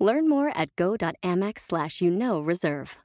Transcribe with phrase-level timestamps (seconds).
[0.00, 2.96] Learn more at go.amex slash you know reserve.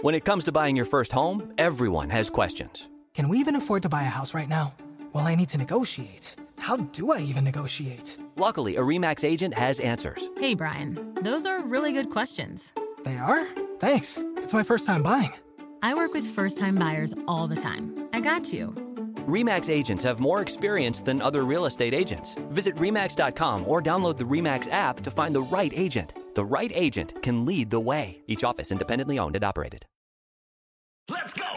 [0.00, 2.88] When it comes to buying your first home, everyone has questions.
[3.14, 4.74] Can we even afford to buy a house right now?
[5.12, 6.34] Well, I need to negotiate.
[6.58, 8.18] How do I even negotiate?
[8.36, 10.28] Luckily, a REMAX agent has answers.
[10.38, 12.72] Hey, Brian, those are really good questions.
[13.04, 13.46] They are?
[13.78, 14.18] Thanks.
[14.38, 15.32] It's my first time buying.
[15.82, 18.08] I work with first time buyers all the time.
[18.12, 18.91] I got you.
[19.26, 22.34] REMAX agents have more experience than other real estate agents.
[22.50, 26.12] Visit REMAX.com or download the REMAX app to find the right agent.
[26.34, 28.22] The right agent can lead the way.
[28.26, 29.86] Each office independently owned and operated.
[31.08, 31.51] Let's go!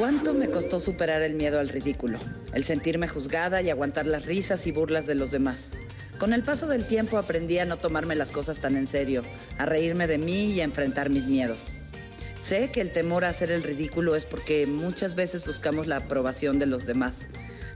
[0.00, 2.18] ¿Cuánto me costó superar el miedo al ridículo?
[2.54, 5.72] El sentirme juzgada y aguantar las risas y burlas de los demás.
[6.18, 9.20] Con el paso del tiempo aprendí a no tomarme las cosas tan en serio,
[9.58, 11.76] a reírme de mí y a enfrentar mis miedos.
[12.38, 16.58] Sé que el temor a hacer el ridículo es porque muchas veces buscamos la aprobación
[16.58, 17.28] de los demás.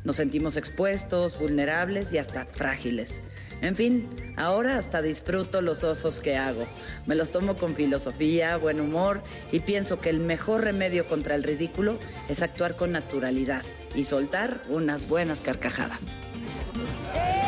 [0.05, 3.22] Nos sentimos expuestos, vulnerables y hasta frágiles.
[3.62, 6.66] En fin, ahora hasta disfruto los osos que hago.
[7.06, 11.42] Me los tomo con filosofía, buen humor y pienso que el mejor remedio contra el
[11.42, 11.98] ridículo
[12.28, 13.62] es actuar con naturalidad
[13.94, 16.19] y soltar unas buenas carcajadas.
[17.12, 17.44] ¡Qué!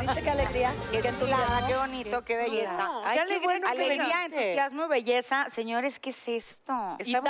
[0.00, 0.72] ¿Viste qué alegría?
[0.90, 2.90] Qué chulada, qué bonito, qué belleza.
[3.04, 5.46] Ay, qué bueno que alegría, entusiasmo, belleza.
[5.50, 6.96] Señores, ¿qué es esto?
[6.98, 7.22] ¿Qué está?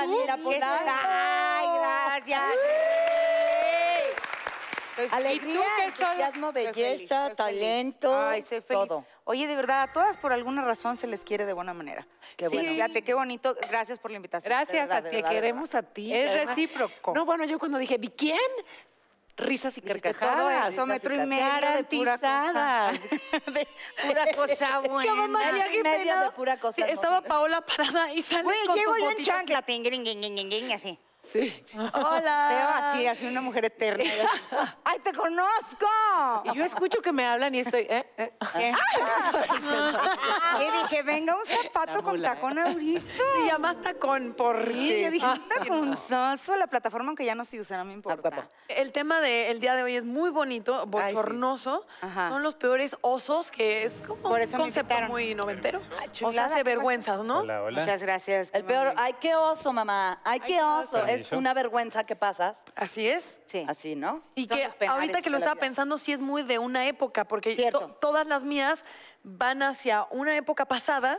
[1.59, 2.43] Ay, gracias.
[5.13, 8.67] Alegría, entusiasmo, belleza, talento, Ay, soy feliz.
[8.89, 9.05] todo.
[9.25, 12.07] Oye, de verdad, a todas por alguna razón se les quiere de buena manera.
[12.37, 12.73] Qué Sí, bueno.
[12.73, 13.55] Fíjate, qué bonito.
[13.69, 14.51] Gracias por la invitación.
[14.51, 15.17] Gracias verdad, a ti.
[15.17, 16.13] verdad, de queremos a ti.
[16.15, 17.15] Es Además- recíproco.
[17.15, 18.39] No, bueno, yo cuando dije, ¿vi quién?
[19.37, 20.73] Risas y Todo carcajadas.
[20.73, 21.45] eso, metro y medio
[21.77, 22.29] de pura cosa.
[22.53, 23.01] Garantizadas.
[23.55, 23.69] De
[24.05, 25.11] pura cosa buena.
[25.11, 26.75] Como María qué medio de pura cosa.
[26.75, 29.63] Sí, estaba Paola parada y sale Güey, con llego yo en chancla,
[30.73, 30.99] así.
[31.33, 31.65] Sí.
[31.93, 32.49] Hola.
[32.51, 34.05] Veo así, así una mujer eterna.
[34.85, 35.87] ¡Ay, te conozco!
[36.45, 38.07] Y yo escucho que me hablan y estoy, ¿eh?
[38.17, 38.33] ¿eh?
[38.55, 38.73] ¿Qué?
[40.61, 43.01] Y dije, venga un zapato con tacón ahorita.
[43.41, 46.57] Se llama tacón por Sí, yo dije, Ah, un taconzazo.
[46.57, 48.49] La plataforma, aunque ya no se usa, no me importa.
[48.69, 51.87] El tema del día de hoy es muy bonito, bochornoso.
[52.01, 52.31] Ajá.
[52.31, 55.81] Son los peores osos, que es como Por un eso concepto muy noventero.
[56.13, 57.41] chulada, Os hace ¿qué vergüenzas, ¿no?
[57.41, 57.81] Hola, hola.
[57.81, 58.51] Muchas gracias.
[58.53, 60.21] El peor, ay, qué oso, mamá.
[60.25, 61.05] Ay, qué oso.
[61.21, 62.57] Es una vergüenza que pasas.
[62.75, 63.25] Así es.
[63.47, 63.65] Sí.
[63.69, 64.23] Así, ¿no?
[64.35, 67.55] Y Son que ahorita que lo estaba pensando, sí es muy de una época, porque
[67.71, 68.83] to- todas las mías
[69.23, 71.19] van hacia una época pasada,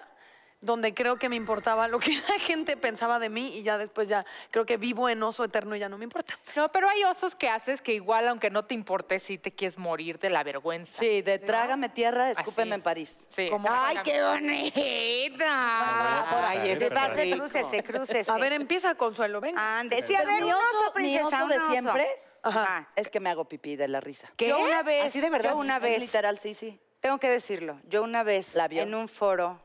[0.61, 4.07] donde creo que me importaba lo que la gente pensaba de mí, y ya después
[4.09, 6.37] ya creo que vivo en oso eterno y ya no me importa.
[6.55, 9.77] No, pero hay osos que haces que igual, aunque no te importe, sí te quieres
[9.77, 10.99] morir de la vergüenza.
[10.99, 12.75] Sí, de trágame tierra, escúpeme Así.
[12.75, 13.15] en París.
[13.29, 13.49] Sí.
[13.69, 16.25] ¡Ay, qué bonita!
[16.29, 18.31] por Ay, ese pase, crucese.
[18.31, 19.79] A ver, empieza Consuelo, venga.
[19.79, 21.71] Ande, sí, a ver, mi oso- oso, mi princesa, oso de oso.
[21.71, 22.07] siempre
[22.43, 22.89] Ajá.
[22.95, 24.29] es que me hago pipí de la risa.
[24.37, 25.51] Yo una vez, ¿Así de verdad?
[25.51, 26.79] yo una vez, Literal, sí, sí.
[26.99, 29.61] tengo que decirlo, yo una vez La en un foro,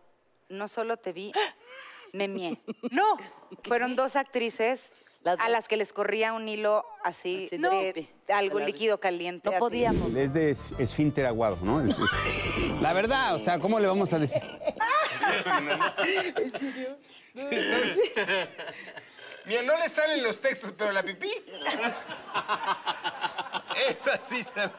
[0.48, 1.32] no solo te vi,
[2.12, 2.58] me mié.
[2.90, 3.16] No,
[3.64, 4.80] fueron dos actrices
[5.22, 9.48] Las a las que les corría un hilo así, Así de algo la líquido caliente.
[9.48, 9.60] No así.
[9.60, 10.14] podíamos.
[10.14, 11.80] Es de es- esfínter aguado, ¿no?
[11.80, 11.98] Es- es-
[12.82, 14.42] La verdad, o sea, ¿cómo le vamos a decir?
[19.46, 21.30] Mira, no le salen los textos, pero la pipí.
[23.88, 24.72] Es así, ¿sabes?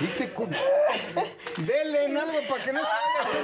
[0.00, 0.48] Dice, cu-
[1.56, 3.38] denle en algo para que no se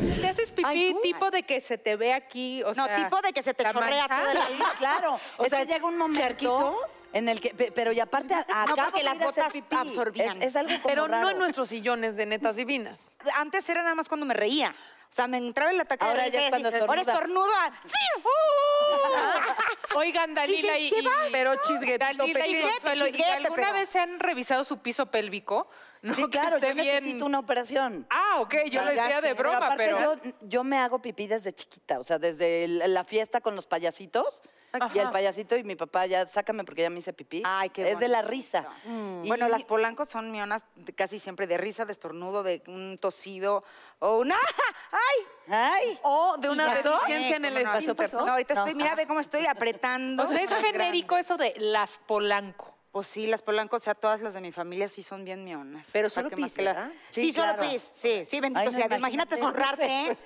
[0.00, 0.20] pipí.
[0.20, 2.62] ¿Te haces pipí tipo de que se te ve aquí?
[2.62, 5.20] O No, sea, tipo de que se te la chorrea todo el Sí, claro.
[5.38, 6.78] O es sea, que llega un momento ¿charquito?
[7.12, 9.76] en el que, pe- pero y aparte a- acabo porque las botas pipí.
[9.76, 10.40] absorbían.
[10.40, 11.30] Es, es algo como Pero no raro.
[11.30, 12.98] en nuestros sillones de netas divinas.
[13.34, 14.74] antes era nada más cuando me reía.
[15.10, 17.66] O sea, me entraba el ataque Ahora de ya es cuando así, Ahora estornuda.
[17.66, 17.82] estornudo.
[17.84, 17.98] ¡Sí!
[18.24, 19.62] ¡uh!
[19.96, 21.32] Oigan, Dalila y, ¿qué y-?
[21.32, 22.62] Pero chisguetito Dalila y pequeño.
[22.72, 25.68] Consuelo, ¿y chisguete, ¿alguna pero- vez se han revisado su piso pélvico?
[26.02, 27.04] No, Sí, que claro, esté yo bien.
[27.04, 28.06] necesito una operación.
[28.10, 30.00] Ah, ok, yo lo Ya decía sé, de broma, aparte pero...
[30.16, 33.68] Yo, yo me hago pipí desde chiquita, o sea, desde el- la fiesta con los
[33.68, 34.42] payasitos.
[34.74, 35.10] Y el Ajá.
[35.12, 37.42] payasito y mi papá ya, sácame porque ya me hice pipí.
[37.44, 38.64] Ay, qué Es de la risa.
[38.84, 39.24] Mm.
[39.24, 40.62] Y- Bueno, las polancos son mionas
[40.96, 43.62] casi siempre de risa, de estornudo, de un tosido
[43.98, 44.36] o una...
[44.92, 45.26] ¡Ay!
[45.54, 45.98] ¡Ay!
[46.02, 47.54] O de una deficiencia en el
[48.12, 48.32] ¿cómo no?
[48.32, 48.60] ahorita No.
[48.60, 50.22] estoy, mira, ve cómo estoy apretando.
[50.24, 52.71] O sea, es genérico eso de las Polanco.
[52.92, 55.86] Pues sí, las polancos, o sea, todas las de mi familia sí son bien mionas.
[55.92, 56.74] Pero ¿Para solo pis, que.
[57.10, 57.62] Sí, Sí, solo claro.
[57.70, 57.90] pis.
[57.94, 58.96] Sí, sí, bendito Ay, no, sea.
[58.98, 59.86] Imagínate imagínate.
[60.10, 60.18] ¿eh?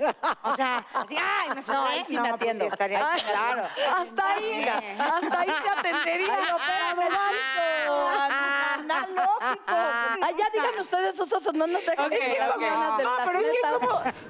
[0.42, 2.64] O sea, así, ay, me ahí sí me pues atiendo.
[2.64, 3.62] estaría Ay, claro.
[3.96, 4.62] Hasta ahí,
[4.98, 6.56] hasta ahí te atendería.
[6.60, 8.26] Ay, no, Lanzo.
[8.74, 9.62] Analógico.
[9.68, 12.56] Ay, ya digan ustedes esos osos, no nos dejan Ok, decir ok.
[12.56, 13.58] mañanas de No, la pero es que.
[13.78, 13.88] ¿cómo,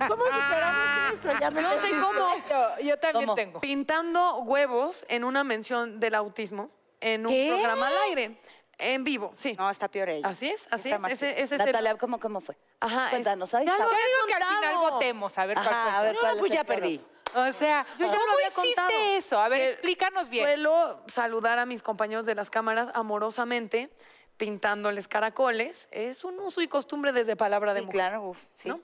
[0.08, 1.40] cómo superamos eso?
[1.40, 2.34] Ya me Yo sé cómo.
[2.50, 3.34] Yo, yo también ¿Cómo?
[3.34, 3.60] tengo.
[3.62, 7.48] Pintando huevos en una mención del autismo en un ¿Qué?
[7.52, 8.36] programa al aire.
[8.78, 9.54] En vivo, sí.
[9.58, 10.28] No, está peor ella.
[10.28, 11.14] Así es, así Está es.
[11.14, 12.56] Ese, ese es el- Natalia, ¿cómo, ¿cómo fue?
[12.80, 13.84] Ajá, Cuéntanos, ahí Ya está.
[13.84, 15.92] lo digo que al final votemos, a ver cuál Ajá, fue.
[15.92, 17.00] a ver, No, ¿cuál pues es ya el perdí.
[17.34, 18.90] O sea, Yo ya lo ¿cómo había hiciste contado.
[19.16, 19.40] eso?
[19.40, 20.44] A ver, Que explícanos bien.
[20.44, 23.90] Suelo saludar a mis compañeros de las cámaras amorosamente,
[24.36, 25.88] pintándoles caracoles.
[25.90, 27.98] Es un uso y costumbre desde palabra de Sí, mujer.
[27.98, 28.68] claro, uf, sí.
[28.68, 28.80] ¿no?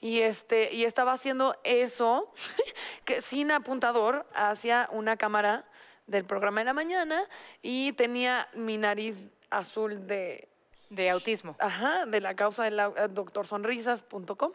[0.00, 2.32] Y, este, y estaba haciendo eso
[3.04, 5.64] que sin apuntador hacia una cámara
[6.06, 7.24] del programa de la mañana
[7.62, 9.16] y tenía mi nariz
[9.50, 10.48] azul de,
[10.90, 11.56] De autismo.
[11.58, 12.80] ajá, de la causa del
[13.10, 14.52] doctorsonrisas.com.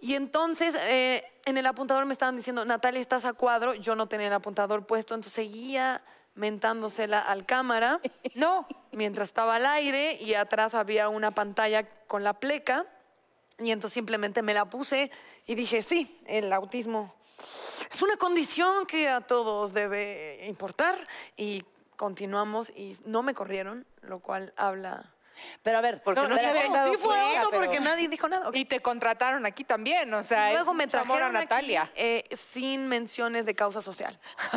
[0.00, 3.74] Y entonces eh, en el apuntador me estaban diciendo, Natalia, estás a cuadro.
[3.74, 6.02] Yo no tenía el apuntador puesto, entonces seguía
[6.34, 8.00] mentándosela al cámara.
[8.34, 8.66] No.
[8.92, 12.84] mientras estaba al aire y atrás había una pantalla con la pleca.
[13.58, 15.10] Y entonces simplemente me la puse
[15.46, 17.14] y dije, sí, el autismo
[17.92, 20.96] es una condición que a todos debe importar.
[21.36, 21.64] Y
[21.96, 25.10] continuamos y no me corrieron, lo cual habla...
[25.64, 27.62] Pero a ver, porque No, no, no se sabía habían dado Sí fue cuenta, pero-
[27.64, 28.50] porque nadie dijo nada.
[28.52, 31.90] Y te contrataron aquí también, o sea, Y luego es me a trajeron aquí, Natalia.
[31.96, 34.16] eh, sin menciones de causa social.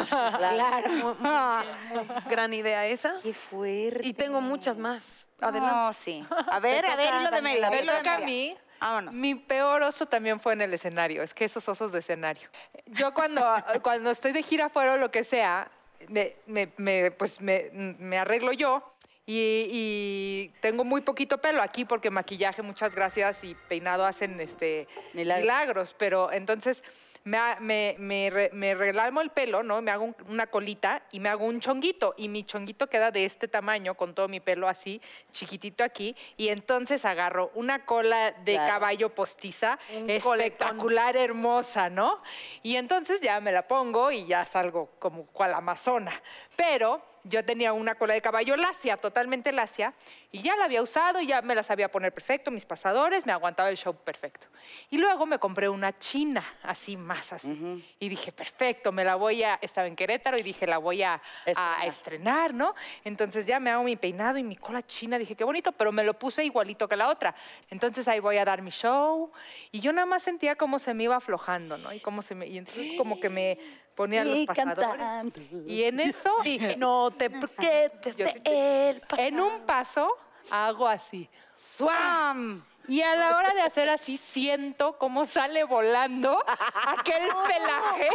[0.10, 0.89] Claro.
[0.89, 3.16] Muy- muy- muy gran idea esa.
[3.24, 4.07] Qué fuerte.
[4.07, 5.04] Y tengo muchas más.
[5.42, 5.75] Adelante.
[5.75, 6.25] No, sí.
[6.51, 7.69] A ver, a ver, hilo de Mela.
[7.69, 7.94] Daniela.
[7.94, 8.56] Me toca a mí.
[8.79, 9.13] Vámonos.
[9.13, 11.24] Mi peor oso también fue en el escenario.
[11.24, 12.50] Es que esos osos de escenario.
[12.88, 13.41] Yo cuando,
[13.83, 15.69] cuando estoy de gira fuera o lo que sea,
[16.09, 18.94] me, me- me- pues me, me arreglo yo
[19.25, 24.88] y, y tengo muy poquito pelo aquí porque maquillaje, muchas gracias, y peinado hacen este,
[25.13, 25.41] Milagros.
[25.44, 25.95] milagros.
[25.97, 26.81] Pero entonces
[27.27, 29.81] me, me, me, re- me relamo el pelo, ¿no?
[29.81, 32.13] Me hago un- una colita y me hago un chonguito.
[32.18, 35.01] Y mi chonguito queda de este tamaño, con todo mi pelo así,
[35.33, 36.15] chiquitito aquí.
[36.38, 38.74] Y entonces agarro una cola de Claro.
[38.74, 42.21] caballo postiza, Un espectacular, hermosa, ¿no?
[42.63, 46.21] Y entonces ya me la pongo y ya salgo como cual amazona.
[46.56, 49.94] Pero yo tenía una cola de caballo lacia, totalmente lacia,
[50.31, 53.31] y ya la había usado, y ya me la sabía poner perfecto, mis pasadores, me
[53.31, 54.47] aguantaba el show perfecto.
[54.89, 57.83] Y luego me compré una china, así más así.
[58.00, 61.13] Y dije, perfecto, me la voy a, estaba en Querétaro y dije, la voy a,
[61.13, 61.88] a Estrenar.
[61.88, 62.75] estrenar, ¿no?
[63.03, 66.03] Entonces ya me hago mi peinado y mi cola china, dije, qué bonito, pero me
[66.03, 67.35] lo puse igualito que la otra.
[67.69, 69.31] Entonces ahí voy a dar mi show,
[69.71, 71.94] y yo nada más sentía cómo se me iba aflojando, ¿no?
[71.94, 73.57] Y cómo se me, y entonces como que me
[73.98, 74.86] ponía los Y pasadores.
[74.86, 75.42] cantando.
[75.66, 76.34] Y en eso,
[76.77, 79.01] No te Yo de él.
[79.18, 80.10] en un paso
[80.50, 81.27] hago así.
[81.56, 82.63] ¡Swam!
[82.88, 86.42] Y a la hora de hacer así, siento cómo sale volando
[86.86, 88.10] aquel pelaje.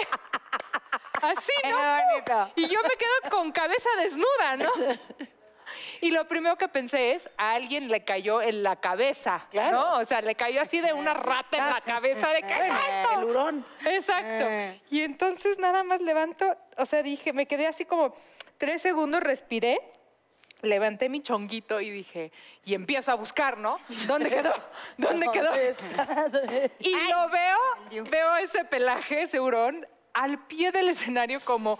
[1.20, 2.48] Así, ¿no?
[2.56, 4.70] Y yo me quedo con cabeza desnuda, ¿no?
[6.02, 9.98] Y lo primero que pensé es, a alguien le cayó en la cabeza, ¿no?
[9.98, 13.18] O sea, le cayó así de una rata en la cabeza de ¿qué es esto?
[13.20, 13.64] El hurón.
[13.86, 14.80] Exacto.
[14.90, 16.44] Y entonces nada más levanto,
[16.76, 18.16] o sea, dije, me quedé así como
[18.58, 19.78] tres segundos, respiré,
[20.62, 22.32] levanté mi chonguito y dije,
[22.64, 23.78] y empiezo a buscar, ¿no?
[24.08, 24.54] ¿Dónde quedó?
[24.96, 25.52] ¿Dónde quedó?
[26.80, 31.78] Y lo veo, veo ese pelaje, ese hurón, al pie del escenario como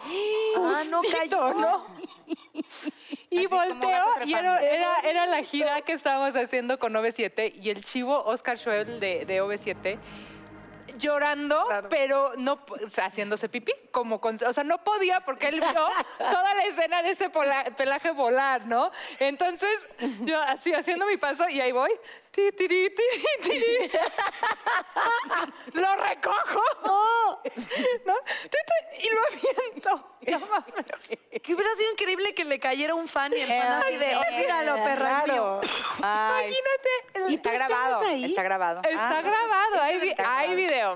[0.57, 1.55] Ah, no cayó.
[1.55, 1.87] ¿no?
[3.33, 7.83] Y volteo y era, era, era la gira que estábamos haciendo con OV7 y el
[7.83, 9.99] chivo Oscar Schwebel de, de OV7
[10.99, 15.49] llorando, pero no, p- o sea, haciéndose pipí, como con- o sea, no podía porque
[15.49, 18.91] él vio toda la escena de ese pola- pelaje volar, ¿no?
[19.19, 19.85] Entonces,
[20.21, 21.91] yo así haciendo mi paso y ahí voy,
[22.31, 22.51] ti,
[25.73, 27.43] lo recojo, ¿no?
[27.45, 27.51] Ti,
[28.51, 30.09] ti, y lo aviento.
[30.23, 30.39] No.
[31.43, 34.75] Que hubiera sido increíble que le cayera un fan y el fan así de, olvídalo,
[34.85, 35.23] perra.
[35.27, 35.61] es mío".
[36.03, 38.03] Ay, Imagínate y está grabado.
[38.03, 38.81] Está grabado.
[38.85, 39.72] Está Ah, grabado, está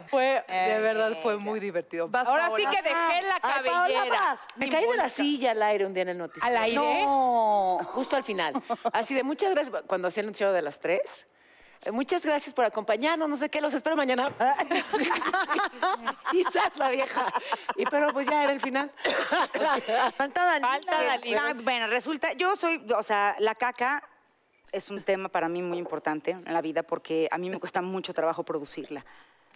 [0.08, 2.08] Fue, de verdad, fue muy divertido.
[2.08, 2.70] Vas, Ahora sí Paola.
[2.70, 4.10] que dejé la Ay, Paola, cabellera.
[4.20, 4.40] vas.
[4.56, 6.46] Me caí de la silla al aire un día en el noticiero.
[6.46, 6.76] ¿Al aire?
[7.04, 8.54] No, justo al final.
[8.92, 11.00] Así de muchas gracias, cuando hacía el noticiero de las tres.
[11.82, 14.30] eh, Muchas gracias por acompañarnos, no sé qué, los espero mañana.
[16.30, 17.26] Quizás la vieja.
[17.76, 18.90] Y pero pues ya era el final.
[20.16, 20.68] Falta Dalila.
[20.68, 21.42] Falta Dalila.
[21.48, 24.02] Ah, bueno, resulta, yo soy, o sea, la caca
[24.72, 27.80] es un tema para mí muy importante en la vida porque a mí me cuesta
[27.80, 29.04] mucho trabajo producirla.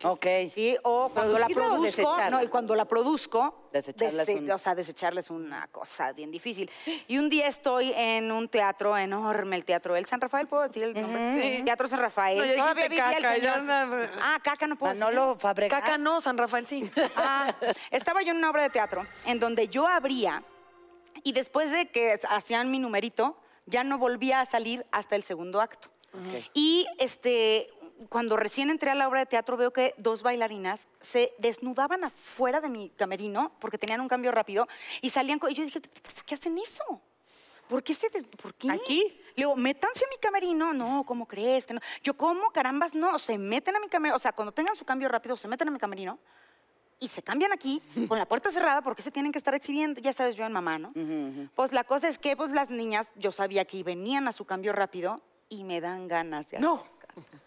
[0.03, 0.27] Ok.
[0.55, 2.31] Sí, o cuando la ¿Producirla o produzco, desecharla?
[2.31, 6.13] no, y cuando la produzco, Desecharla es dese- un- o sea, desecharla es una cosa
[6.13, 6.71] bien difícil.
[7.07, 10.83] Y un día estoy en un teatro enorme, el teatro del San Rafael, ¿puedo decir
[10.85, 11.57] el nombre?
[11.59, 11.63] Sí.
[11.65, 12.39] Teatro San Rafael.
[12.49, 13.71] No, Todavía vivía el caca, ya señor.
[13.71, 15.41] anda- Ah, caca no puedo Manolo decir.
[15.43, 15.81] Fabregas.
[15.83, 16.91] Caca no, San Rafael sí.
[17.17, 17.55] Ah,
[17.91, 20.43] estaba yo en una obra de teatro en donde yo abría
[21.23, 25.61] y después de que hacían mi numerito, ya no volvía a salir hasta el segundo
[25.61, 25.89] acto.
[26.55, 27.69] Y este,
[28.09, 32.61] cuando recién entré a la obra de teatro veo que dos bailarinas se desnudaban afuera
[32.61, 34.67] de mi camerino porque tenían un cambio rápido
[35.03, 35.51] y salían con...
[35.51, 37.01] Y yo dije, ¿por qué hacen eso?
[37.69, 38.71] ¿Por qué se des- ¿Por qué?
[38.71, 39.05] ¿Aquí?
[39.37, 40.73] Le digo, métanse a mi camerino.
[40.73, 41.67] No, ¿cómo crees?
[41.67, 41.81] que no?
[42.03, 42.51] Yo, ¿cómo?
[42.51, 43.17] Carambas, no.
[43.19, 44.17] Se meten a mi camerino.
[44.17, 46.19] O sea, cuando tengan su cambio rápido, se meten a mi camerino
[46.99, 50.01] y se cambian aquí con la puerta cerrada porque se tienen que estar exhibiendo.
[50.01, 50.93] Ya sabes, yo en mamá, ¿no?
[51.55, 54.73] Pues la cosa es que pues las niñas, yo sabía que venían a su cambio
[54.73, 56.83] rápido y me dan ganas de No.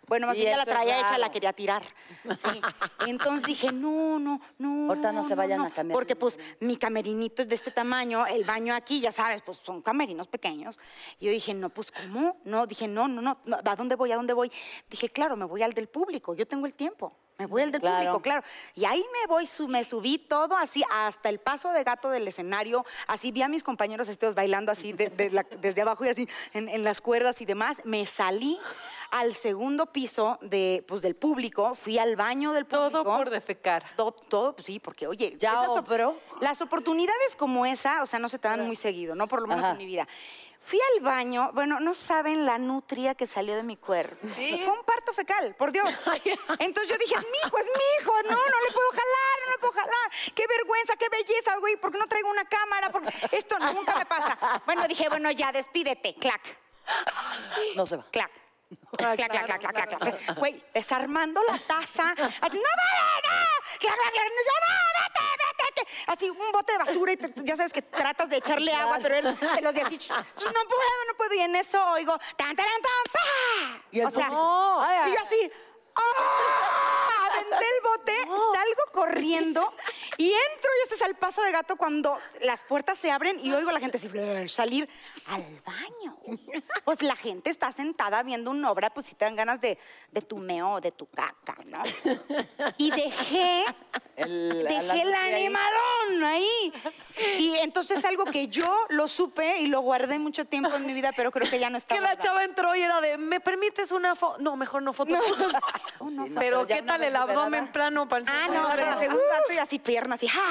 [0.08, 1.84] Bueno, más bien ya la traía hecha, la quería tirar.
[2.24, 2.62] Sí.
[3.08, 4.89] Entonces dije, no, no, no.
[4.89, 5.94] Ahorita no se vayan a cambiar.
[5.94, 9.82] Porque pues mi camerinito es de este tamaño, el baño aquí, ya sabes, pues son
[9.82, 10.80] camerinos pequeños.
[11.20, 12.38] Y yo dije, no, pues ¿cómo?
[12.44, 14.12] No, dije, no, no, no, no, ¿a dónde voy?
[14.12, 14.51] ¿A dónde voy?
[14.89, 17.13] Dije, claro, me voy al del público, yo tengo el tiempo.
[17.40, 17.98] Me voy al del Claro.
[17.98, 18.44] público, claro.
[18.75, 22.28] Y ahí me voy, su- me subí todo así hasta el paso de gato del
[22.28, 22.86] escenario.
[23.08, 26.30] Así vi a mis compañeros estos bailando así de- de la- desde abajo y así
[26.54, 27.82] en, en las cuerdas y demás.
[27.86, 28.60] Me salí
[29.10, 32.90] al segundo piso de, pues, del público, fui al baño del público.
[32.90, 33.84] Todo por defecar.
[33.96, 36.18] Todo, todo, pues sí, porque oye, Ya operó.
[36.40, 39.28] las oportunidades como esa, o sea, no se te dan muy seguido, ¿no?
[39.28, 39.72] Por lo menos Ajá.
[39.74, 40.08] en mi vida.
[40.65, 44.27] Fui al baño, bueno, no saben la nutria que salió de mi cuerpo.
[44.34, 45.89] Fue un parto fecal, por Dios.
[46.60, 49.51] Entonces yo dije, es mi hijo, es mi hijo, no, no le puedo jalar, no
[49.51, 50.12] le puedo jalar.
[50.34, 52.91] Qué vergüenza, qué belleza, güey, ¿por qué no traigo una cámara?
[52.91, 54.62] Porque esto nunca me pasa.
[54.65, 56.41] Bueno, dije, bueno, ya, despídete, clac,
[57.75, 58.05] No se va.
[58.12, 58.32] clac.
[58.98, 60.38] Clac, clac, clac, clac, clac, clac, clac.
[60.38, 62.12] Güey, desarmando la taza.
[62.12, 63.80] Así, no mames, no.
[63.80, 65.88] Clac, clac, clac, yo no, vete, vete, vete.
[66.08, 69.15] Así, un bote de basura y te- ya sabes que tratas de echarle agua, pero
[69.15, 69.98] eres de los de así.
[70.10, 71.34] No puedo, no puedo.
[71.34, 73.82] Y en eso oigo, tan, tan, tan, pa.
[73.92, 75.51] Y o sea, entonces- y yo así,
[75.96, 77.30] ¡ah!
[77.36, 79.74] Aventé el bote, salgo corriendo
[80.18, 83.52] y entro y este es el paso de gato cuando las puertas se abren y
[83.52, 84.08] oigo a la gente así,
[84.50, 84.88] salir
[85.26, 86.16] al baño.
[86.86, 89.80] Pues la gente está sentada viendo una obra, pues si te dan ganas de,
[90.12, 91.82] de tu meo o de tu caca, ¿no?
[92.78, 93.66] Y dejé,
[94.16, 96.74] El- dejé el animalón ahí.
[97.40, 101.12] Y entonces algo que yo lo supe y lo guardé mucho tiempo en mi vida,
[101.16, 102.28] pero creo que ya no está Que la guardado.
[102.30, 104.38] chava entró y era de, ¿me permites una foto?
[104.40, 105.16] No, mejor no foto.
[106.00, 108.98] Oh, no, no, pero ¿qué tal el abdomen plano para el Ah, no, pero el
[109.00, 109.24] segundo
[109.54, 110.42] y así piernas, así, ¡ja!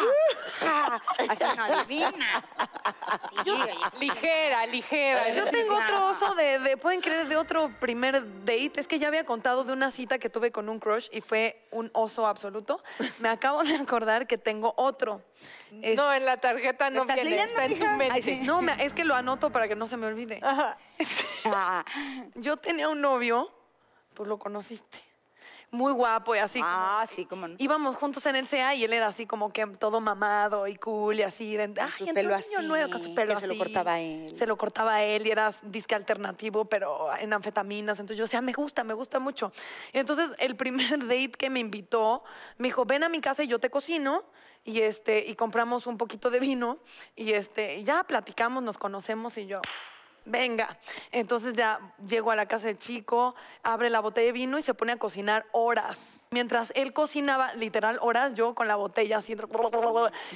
[0.61, 1.03] ¡ja!
[1.29, 2.45] Así, no, divina.
[3.45, 3.75] Sí, oye.
[3.99, 5.29] Ligera, ligera.
[5.35, 7.27] Yo tengo otro oso de, de- ¿pueden creer?
[7.29, 8.73] De otro primer date.
[8.77, 11.67] Es que ya había contado de una cita que tuve con un crush y fue
[11.71, 12.83] un oso absoluto.
[13.19, 15.23] Me acabo de acordar que tengo otro.
[15.83, 17.97] Es- No, en la tarjeta no ¿Estás viene, leyendo, está en tu mija?
[17.97, 18.15] mente.
[18.15, 18.41] Ay, sí.
[18.43, 20.41] No, es que lo anoto para que no se me olvide.
[22.35, 23.51] Yo tenía un novio,
[24.15, 24.99] pues lo conociste.
[25.73, 26.61] Muy guapo y así.
[26.61, 27.55] como- Ah, sí, cómo no.
[27.59, 31.19] Íbamos juntos en el CA y él era así como que todo mamado y cool
[31.19, 31.57] y así.
[31.57, 33.59] De, Ay, su pelo así, nuevo con su pelo que se lo así".
[33.59, 34.37] cortaba él.
[34.39, 37.99] Se lo cortaba él y era disque alternativo, pero en anfetaminas.
[37.99, 39.51] Entonces yo decía, me gusta, me gusta mucho.
[39.95, 42.23] Y entonces el primer date que me invitó,
[42.59, 44.25] me dijo, ven a mi casa y yo te cocino.
[44.65, 46.79] Y, este, y compramos un poquito de vino
[47.17, 49.61] y este, y ya platicamos, nos conocemos y yo,
[50.25, 50.79] venga.
[51.11, 54.75] Entonces ya llego a la casa del chico, abre la botella de vino y se
[54.75, 55.99] pone a cocinar horas.
[56.31, 59.37] Mientras él cocinaba, literal, horas, yo con la botella así.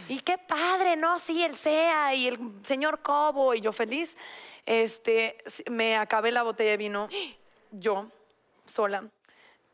[0.09, 1.19] Y qué padre, ¿no?
[1.19, 4.15] Sí, el SEA y el señor Cobo y yo feliz.
[4.67, 5.39] Este,
[5.71, 7.09] me acabé la botella de vino,
[7.71, 8.09] yo,
[8.67, 9.05] sola.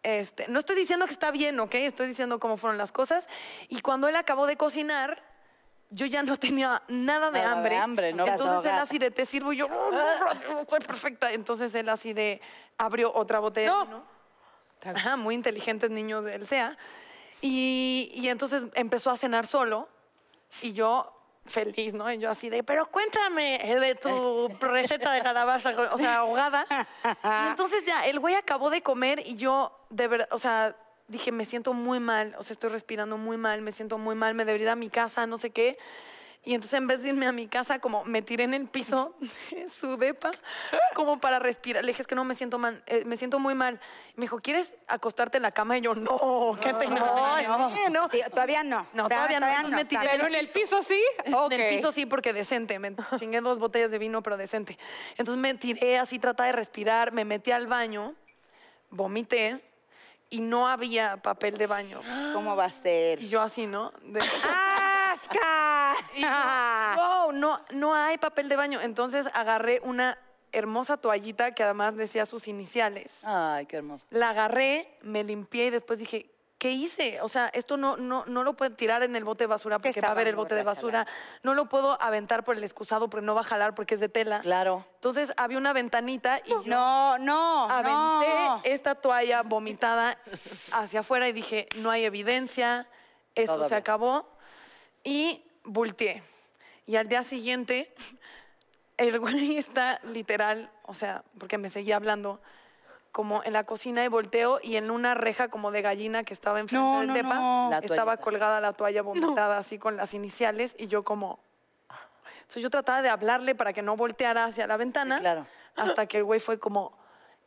[0.02, 1.74] Este, no estoy diciendo que está bien, ¿ok?
[1.74, 3.26] Estoy diciendo cómo fueron las cosas.
[3.68, 5.22] Y cuando él acabó de cocinar,
[5.92, 7.76] yo ya no tenía nada de Nada de hambre.
[7.76, 8.26] hambre, ¿no?
[8.26, 11.32] Entonces él así de te sirvo y yo, "Oh, no, gracias, estoy perfecta.
[11.32, 12.40] Entonces él así de
[12.78, 14.02] abrió otra botella de vino.
[14.84, 16.76] Ajá, muy inteligentes niños del SEA.
[17.40, 19.88] Y, y entonces empezó a cenar solo
[20.60, 21.12] y yo
[21.44, 22.10] feliz, ¿no?
[22.12, 26.66] Y yo así de, pero cuéntame eh, de tu receta de calabaza, o sea, ahogada.
[27.04, 30.76] Y entonces ya, el güey acabó de comer y yo, de verdad, o sea,
[31.12, 34.34] dije, me siento muy mal, o sea, estoy respirando muy mal, me siento muy mal,
[34.34, 35.78] me debería ir a mi casa, no sé qué.
[36.44, 39.14] Y entonces en vez de irme a mi casa, como me tiré en el piso
[39.52, 40.32] de su depa,
[40.94, 41.84] como para respirar.
[41.84, 43.78] Le dije, es que no, me siento mal, eh, me siento muy mal.
[44.08, 45.78] Y me dijo, ¿quieres acostarte en la cama?
[45.78, 46.98] Y yo, no, qué pena.
[46.98, 48.08] no, no.
[48.10, 48.88] Sí, Todavía no.
[48.92, 49.46] No, todavía no.
[49.46, 51.00] Entonces me tiré Pero en el piso sí.
[51.32, 51.52] Ok.
[51.52, 52.80] en el piso sí, porque decente.
[52.80, 54.76] Me chingué dos botellas de vino, pero decente.
[55.16, 58.14] Entonces me tiré así, trataba de respirar, me metí al baño,
[58.90, 59.60] vomité
[60.32, 62.00] y no había papel de baño.
[62.32, 63.22] ¿Cómo va a ser?
[63.22, 63.92] Y yo así, ¿no?
[64.02, 65.94] De- ¡Asca!
[66.16, 66.28] y yo,
[66.96, 68.80] wow, no, no hay papel de baño.
[68.80, 70.16] Entonces agarré una
[70.50, 73.10] hermosa toallita que además decía sus iniciales.
[73.22, 74.06] Ay, qué hermoso.
[74.08, 76.30] La agarré, me limpié y después dije,
[76.62, 77.20] ¿qué hice?
[77.22, 80.00] O sea, esto no, no, no lo puedo tirar en el bote de basura porque
[80.00, 81.04] va a haber el bote de basura.
[81.42, 84.08] No lo puedo aventar por el excusado porque no va a jalar porque es de
[84.08, 84.38] tela.
[84.42, 84.86] Claro.
[84.94, 88.60] Entonces había una ventanita y yo No, no, aventé no.
[88.62, 90.18] esta toalla vomitada
[90.72, 92.86] hacia afuera y dije, no hay evidencia,
[93.34, 93.80] esto Todo se bien.
[93.80, 94.28] acabó.
[95.02, 96.22] Y volteé.
[96.86, 97.92] Y al día siguiente,
[98.98, 102.40] el güey está literal, o sea, porque me seguía hablando,
[103.12, 106.58] como en la cocina y volteo y en una reja como de gallina que estaba
[106.58, 107.78] enfrente No, del no, depa, no.
[107.82, 111.38] Estaba colgada la toalla vomitada así con las iniciales y yo como...
[112.40, 115.46] Entonces yo trataba de hablarle para que no volteara hacia la ventana claro.
[115.76, 116.98] hasta que el güey fue como,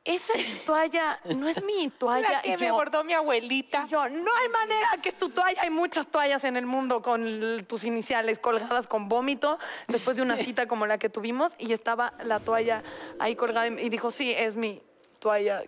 [0.03, 0.33] esa
[0.67, 2.29] toalla no es mi toalla.
[2.29, 3.85] La que y me yo, bordó mi abuelita.
[3.87, 5.61] y yo, no hay manera que es tu toalla.
[5.61, 9.57] Hay muchas toallas en el mundo con tus iniciales colgadas con vómito
[9.87, 12.83] después de una cita como la que tuvimos y estaba la toalla
[13.17, 14.81] ahí colgada y dijo, sí, es mi
[15.25, 15.63] toalla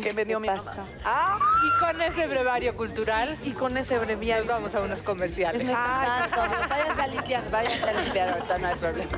[0.00, 1.38] que me dio mi mamá.
[1.64, 5.62] Y con ese brevario cultural Y con ese breviario nos vamos a unos comerciales.
[5.74, 6.68] Ay, tanto.
[6.68, 9.10] Váyanse a limpiar, váyanse a limpiar ahorita, no hay problema.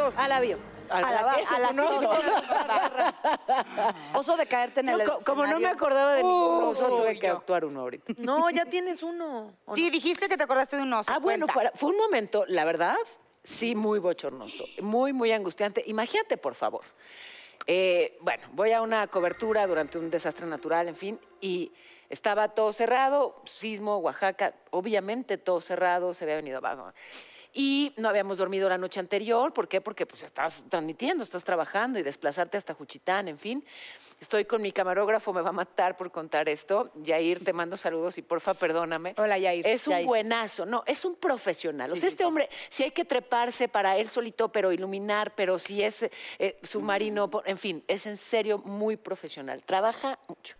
[0.00, 0.18] Oso.
[0.18, 0.58] A la bio.
[0.90, 2.10] A la, a la un oso.
[4.18, 5.76] Oso de caerte en el No, co- como no me escenario.
[5.76, 7.32] acordaba de ningún oso, tuve que yo.
[7.36, 8.12] actuar uno ahorita.
[8.18, 9.54] No, ya tienes uno.
[9.66, 9.90] ¿o Sí, no?
[9.92, 11.10] dijiste que te acordaste de un oso.
[11.12, 11.72] Ah, bueno, cuenta.
[11.76, 12.96] fue un momento, la verdad,
[13.44, 15.82] sí, muy bochornoso, muy, muy angustiante.
[15.86, 16.82] Imagínate, por favor.
[17.66, 21.70] Eh, bueno, voy a una cobertura durante un desastre natural, en fin, y
[22.08, 26.92] estaba todo cerrado, sismo, Oaxaca, obviamente todo cerrado, se había venido abajo.
[27.52, 29.80] Y no habíamos dormido la noche anterior, ¿por qué?
[29.80, 33.64] Porque pues estás transmitiendo, estás trabajando y desplazarte hasta Juchitán, en fin.
[34.20, 36.90] Estoy con mi camarógrafo, me va a matar por contar esto.
[36.96, 39.14] Yair, te mando saludos y porfa, perdóname.
[39.16, 39.66] Hola, Yair.
[39.66, 40.06] Es un Yair.
[40.06, 41.90] buenazo, no, es un profesional.
[41.90, 42.28] O Sí, sea, sí, este sí.
[42.28, 46.02] hombre, si hay que treparse para él solito, pero iluminar, pero si es
[46.38, 49.62] eh, submarino, po- en fin, es en serio muy profesional.
[49.64, 50.54] Trabaja mucho.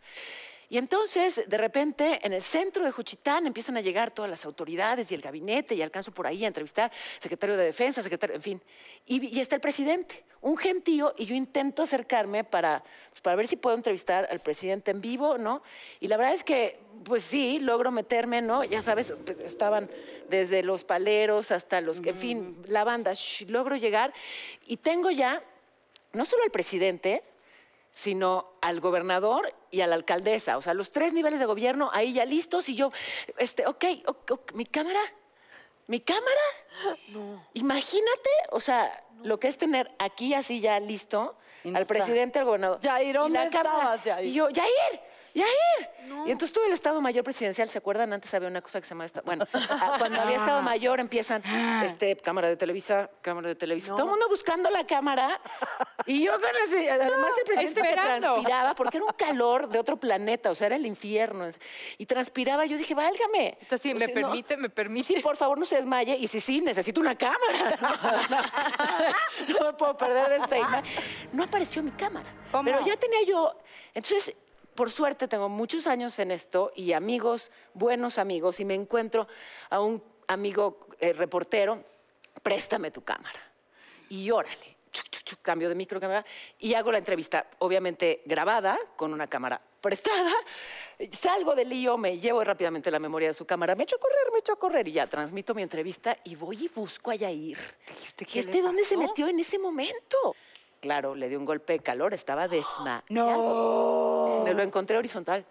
[0.71, 5.11] Y entonces, de repente, en el centro de Juchitán empiezan a llegar todas las autoridades
[5.11, 8.63] y el gabinete, y alcanzo por ahí a entrevistar secretario de Defensa, secretario, en fin.
[9.05, 13.49] Y, y está el presidente, un gentío, y yo intento acercarme para, pues, para ver
[13.49, 15.61] si puedo entrevistar al presidente en vivo, ¿no?
[15.99, 18.63] Y la verdad es que, pues sí, logro meterme, ¿no?
[18.63, 19.13] Ya sabes,
[19.45, 19.91] estaban
[20.29, 24.15] desde los paleros hasta los que, en fin, la banda, shh, logro llegar,
[24.69, 25.43] y tengo ya,
[26.13, 27.25] no solo al presidente,
[27.93, 30.57] sino al gobernador y a la alcaldesa.
[30.57, 32.93] O sea, los tres niveles de gobierno ahí ya listos y yo,
[33.39, 35.01] este, ok, ok, ok, mi cámara,
[35.87, 36.41] mi cámara.
[37.55, 41.95] Imagínate, o sea, lo que es tener aquí así ya listo Y no al está.
[41.95, 42.81] presidente, al gobernador.
[42.81, 43.77] Yair, y ¿dónde la cámara.
[43.97, 44.27] estabas, Yair?
[44.29, 44.49] Y yo,
[45.35, 45.47] Yair,
[46.09, 46.29] Yair.
[46.29, 48.13] Y entonces todo el Estado Mayor Presidencial, ¿se acuerdan?
[48.13, 51.43] Antes había una cosa que se llamaba, bueno, ah, cuando había Estado Mayor empiezan,
[51.85, 55.41] este, cámara de Televisa, cámara de Televisa, todo el mundo buscando la cámara.
[56.07, 59.97] Y yo con ese- además el presidente que transpiraba, porque era un calor de otro
[59.99, 61.49] planeta, o sea, era el infierno.
[61.99, 63.57] Y transpiraba, yo dije, válgame.
[63.61, 65.15] Entonces, sí, O me sea, no, permite, me permite.
[65.15, 66.17] Sí, por favor, no se desmaye.
[66.17, 67.39] Y si sí, necesito una cámara.
[69.49, 70.85] No, me puedo perder esta imagen.
[71.33, 72.27] No apareció mi cámara.
[72.51, 72.65] ¿Cómo?
[72.65, 73.55] Pero ya tenía yo.
[73.95, 74.35] Entonces,
[74.81, 79.29] por suerte, tengo muchos años en esto y amigos, buenos amigos, y me encuentro
[79.69, 81.85] a un amigo eh, reportero,
[82.43, 83.39] préstame tu cámara.
[84.09, 84.79] Y órale.
[84.91, 86.25] chuc, chuc, chuc, cambio de micro, cámara,
[86.59, 90.33] y hago la entrevista, obviamente grabada, con una cámara prestada.
[91.13, 94.33] Salgo del lío, me llevo rápidamente la memoria de su cámara, me echo a correr,
[94.33, 97.59] me echo a correr, y ya transmito mi entrevista y voy y busco a Yair.
[98.19, 100.35] ¿Y ¿qué este le dónde se metió en ese momento?
[100.81, 103.05] claro, le dio un golpe de calor, estaba desmayado.
[103.11, 104.20] No.
[104.45, 105.45] Me lo encontré horizontal.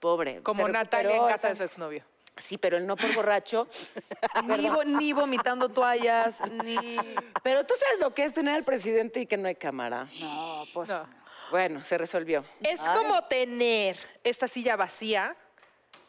[0.00, 0.42] Pobre.
[0.42, 2.04] Como Natalia en casa de su exnovio.
[2.38, 3.68] Sí, pero él no por borracho.
[4.44, 6.34] Ni, vo- ni vomitando toallas,
[6.64, 6.96] ni...
[7.44, 10.08] Pero tú sabes lo que es tener al presidente y que no hay cámara.
[10.18, 10.88] No, pues.
[10.90, 11.06] No.
[11.52, 12.44] Bueno, se resolvió.
[12.60, 15.36] Es como tener esta silla vacía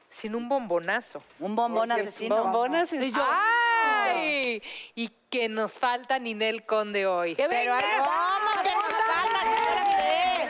[0.09, 1.21] sin un bombonazo.
[1.39, 2.37] Un bombón asesino.
[2.41, 4.63] bombonas Y yo, ¡ay!
[4.95, 7.35] Y que nos falta Ninel Conde hoy.
[7.35, 7.97] ¡Que Pero venga!
[7.99, 10.49] ¿cómo que nos falta, Ninel?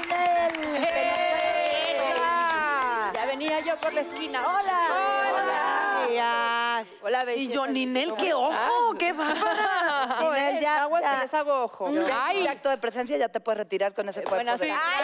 [3.13, 4.45] Ya venía yo por la esquina.
[4.47, 6.05] Hola.
[6.07, 6.85] Hola.
[7.01, 7.67] Hola, Y yo.
[7.67, 9.33] Ninel, qué ojo, qué va.
[10.21, 11.19] Ninel, ya, Aguas ya.
[11.21, 11.89] les hago ojo.
[12.13, 12.39] Ay.
[12.41, 14.35] el acto de presencia ya te puedes retirar con ese cuerpo.
[14.35, 14.69] Bueno, sí.
[14.71, 15.03] Ay,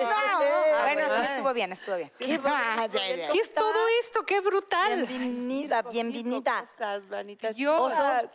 [0.00, 0.82] no, no, no, no.
[0.82, 1.26] Bueno, sí, Ay.
[1.36, 2.12] estuvo bien, estuvo bien.
[2.18, 2.88] ¿Qué va?
[2.90, 4.24] ¿Qué es todo esto?
[4.24, 5.06] ¡Qué brutal!
[5.06, 6.68] Bienvenida, bienvenida.
[7.54, 8.30] Yo- Oso.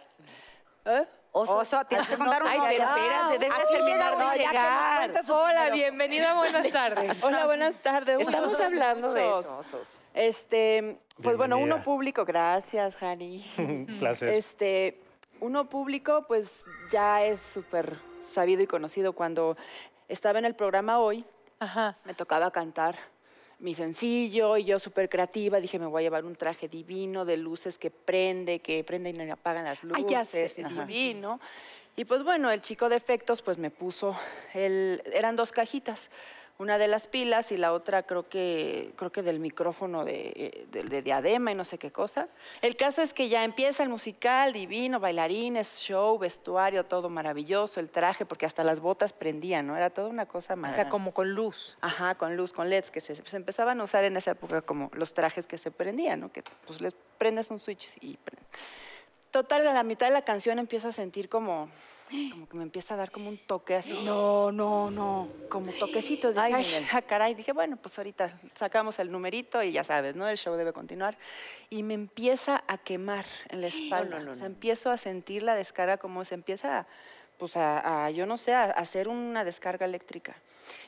[0.85, 1.05] ¿Eh?
[1.33, 1.57] Oso.
[1.59, 5.11] Oso, tienes que contar un Ay, pero espérate, Así terminar de llegar.
[5.29, 7.23] Hola, bienvenida, buenas tardes.
[7.23, 8.19] Hola, buenas tardes.
[8.19, 10.03] Estamos hablando de eso, osos.
[10.13, 13.45] Este, pues bueno, uno público, gracias, Jani.
[13.99, 14.29] Placer.
[14.29, 15.01] Este,
[15.39, 16.49] uno público, pues
[16.91, 17.97] ya es súper
[18.33, 19.13] sabido y conocido.
[19.13, 19.55] Cuando
[20.09, 21.23] estaba en el programa hoy,
[21.59, 21.95] Ajá.
[22.03, 22.97] me tocaba cantar
[23.61, 27.37] mi sencillo y yo súper creativa dije me voy a llevar un traje divino de
[27.37, 30.51] luces que prende, que prende y apagan las luces, Ay, ya sé.
[30.63, 31.39] divino.
[31.95, 34.17] Y pues bueno, el chico de efectos pues me puso,
[34.53, 36.09] el, eran dos cajitas,
[36.61, 40.83] una de las pilas y la otra creo que, creo que del micrófono de, de,
[40.83, 42.27] de diadema y no sé qué cosa.
[42.61, 47.89] El caso es que ya empieza el musical, divino, bailarines, show, vestuario, todo maravilloso, el
[47.89, 49.75] traje, porque hasta las botas prendían, ¿no?
[49.75, 50.83] Era toda una cosa O maravillosa.
[50.83, 51.77] sea, como con luz.
[51.81, 54.91] Ajá, con luz, con LEDs, que se, se empezaban a usar en esa época como
[54.93, 56.31] los trajes que se prendían, ¿no?
[56.31, 58.19] Que pues les prendes un switch y.
[59.31, 61.69] Total, a la mitad de la canción empiezo a sentir como,
[62.31, 63.93] como que me empieza a dar como un toque así.
[64.03, 65.29] No, no, no.
[65.49, 66.33] Como toquecitos.
[66.33, 67.33] Dije, Ay, ay, caray.
[67.33, 70.27] Dije, bueno, pues ahorita sacamos el numerito y ya sabes, ¿no?
[70.27, 71.17] El show debe continuar.
[71.69, 74.19] Y me empieza a quemar en la espalda.
[74.19, 74.47] no, o sea, no.
[74.47, 76.87] empiezo a sentir la descarga como se empieza a,
[77.41, 80.35] pues a, a, yo no sé, a hacer una descarga eléctrica.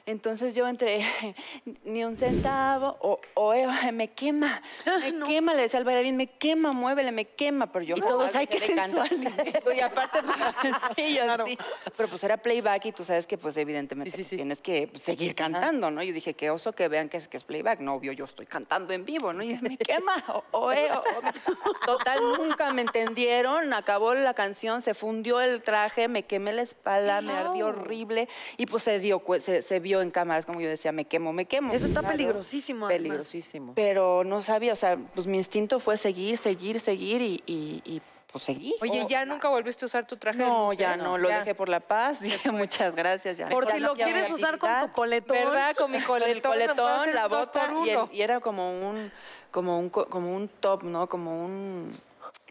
[0.06, 1.00] Entonces yo entre
[1.86, 6.28] ni un centavo o, o, eh, me quema, me quema, le decía al bailarín, me
[6.28, 9.08] quema, muévele, me quema, pero yo Y me todos, dejé ay, qué de cantar.
[9.10, 9.74] sensual.
[9.76, 10.38] Y aparte, pues,
[10.96, 11.58] sí, yo sí.
[11.98, 15.34] Pero pues era playback y tú sabes que pues evidentemente pues, tienes que pues, seguir
[15.34, 16.04] cantando, ¿no?
[16.04, 17.80] Yo dije, qué oso que vean que es, que es playback.
[17.80, 19.42] No, obvio, yo estoy cantando en vivo, ¿no?
[19.42, 24.82] Y me quema, o, o, eh, o- o- Total, nunca me entendieron, acabó la canción,
[24.82, 28.28] se fundió el traje, me quemé la espalda, me ardió horrible
[28.58, 31.46] y pues se dio, se, se vio en cámaras, como yo decía, me quemo, me
[31.46, 31.74] quemo.
[31.74, 32.18] Eso está Claro.
[32.18, 32.88] peligrosísimo.
[32.88, 33.02] además.
[33.04, 33.74] Peligrosísimo.
[33.76, 38.02] Pero no sabía, o sea, pues mi instinto fue seguir, seguir, seguir y, y, y,
[38.32, 38.74] pues seguí.
[38.82, 40.40] Oye, ¿ya nunca volviste a usar tu traje?
[40.40, 40.74] No, museo?
[40.74, 41.40] ya no, lo Ya.
[41.40, 42.20] dejé por la paz.
[42.22, 43.38] Dije muchas gracias.
[43.38, 43.48] Ya.
[43.50, 45.38] Por Ya si lo quieres usar con tu coletón.
[45.38, 45.76] ¿Verdad?
[45.76, 46.52] Con mi Con el coletón.
[46.52, 49.12] coletón, la bota por y, el- y era como un,
[49.52, 51.08] como un, co- como un top, ¿no?
[51.08, 51.96] Como un,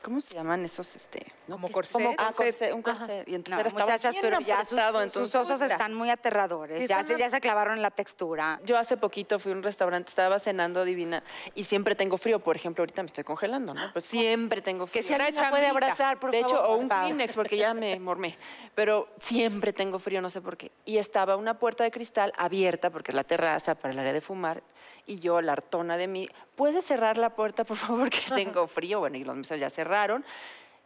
[0.02, 1.26] ¿cómo se llaman esos, este?
[1.48, 1.92] Como corset.
[1.92, 2.72] Como ah, Corset.
[2.72, 3.06] corset, un Ajá.
[3.26, 6.10] Y entonces No, estaba muchachas, bien pero ya sus, apretado, sus entonces, osos están muy
[6.10, 6.80] aterradores.
[6.80, 8.60] Sí, ya, están se, ya se clavaron en la textura.
[8.64, 11.22] Yo hace poquito fui a un restaurante, estaba cenando divina
[11.54, 12.40] y siempre tengo frío.
[12.40, 13.92] Por ejemplo, ahorita me estoy congelando, ¿no?
[13.92, 15.02] Pues siempre tengo frío.
[15.02, 16.56] Que si la puede abrazar, por de favor.
[16.56, 17.04] hecho, o un favor.
[17.06, 18.36] Kleenex, porque ya me mormé.
[18.74, 20.70] Pero siempre tengo frío, no sé por qué.
[20.84, 24.20] Y estaba una puerta de cristal abierta, porque es la terraza para el área de
[24.20, 24.62] fumar.
[25.04, 29.00] Y yo, la hartona de mí, ¿puedes cerrar la puerta, por favor, que tengo frío?
[29.00, 29.91] Bueno, y los meses ya cerraron.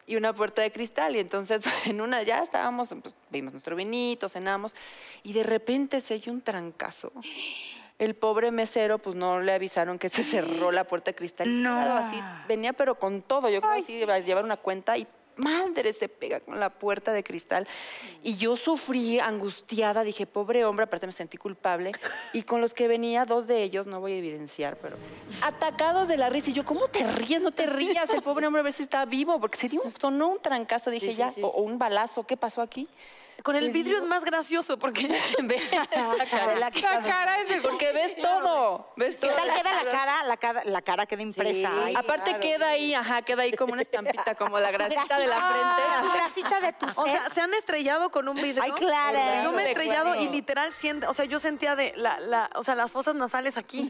[0.06, 1.16] Y una puerta de cristal.
[1.16, 4.74] Y entonces, en una ya estábamos, pues, vimos nuestro vinito, cenamos.
[5.22, 7.12] Y de repente se oye un trancazo.
[7.98, 11.62] El pobre mesero, pues no le avisaron que se cerró la puerta de cristal.
[11.62, 11.96] No.
[11.96, 13.48] Así venía, pero con todo.
[13.48, 16.70] Yo creo que sí iba a llevar una cuenta y madre se pega con la
[16.70, 17.66] puerta de cristal.
[18.22, 21.92] Y yo sufrí angustiada, dije, pobre hombre, aparte me sentí culpable.
[22.32, 24.96] Y con los que venía, dos de ellos, no voy a evidenciar, pero
[25.42, 26.50] atacados de la risa.
[26.50, 27.40] Y yo, ¿cómo te ríes?
[27.42, 28.10] No te rías.
[28.10, 30.90] El pobre hombre a ver si está vivo, porque se dio, un- sonó un trancazo.
[30.90, 31.42] Dije, Sí, sí, ya, sí.
[31.42, 32.88] O, o un balazo, ¿qué pasó aquí?
[33.42, 35.06] Con el vidrio es más gracioso porque
[35.42, 35.86] Ve la
[36.30, 36.56] cara.
[36.56, 36.70] la
[37.02, 39.36] cara es de Porque ves todo, ves ¿Qué todo.
[39.36, 40.22] tal queda la cara?
[40.24, 41.70] La cara, la cara queda impresa.
[41.86, 45.40] Sí, aparte queda ahí, ajá, queda ahí como una estampita, como la grasita de la
[45.40, 45.82] frente.
[46.00, 46.18] Tu así.
[46.18, 47.12] grasita de tu O ser.
[47.18, 48.62] sea, se han estrellado con un vidrio.
[48.62, 49.44] Ay, claro.
[49.44, 52.64] Yo me he estrellado y literal siento, o sea, yo sentía de la, la, o
[52.64, 53.88] sea, las fosas nasales aquí.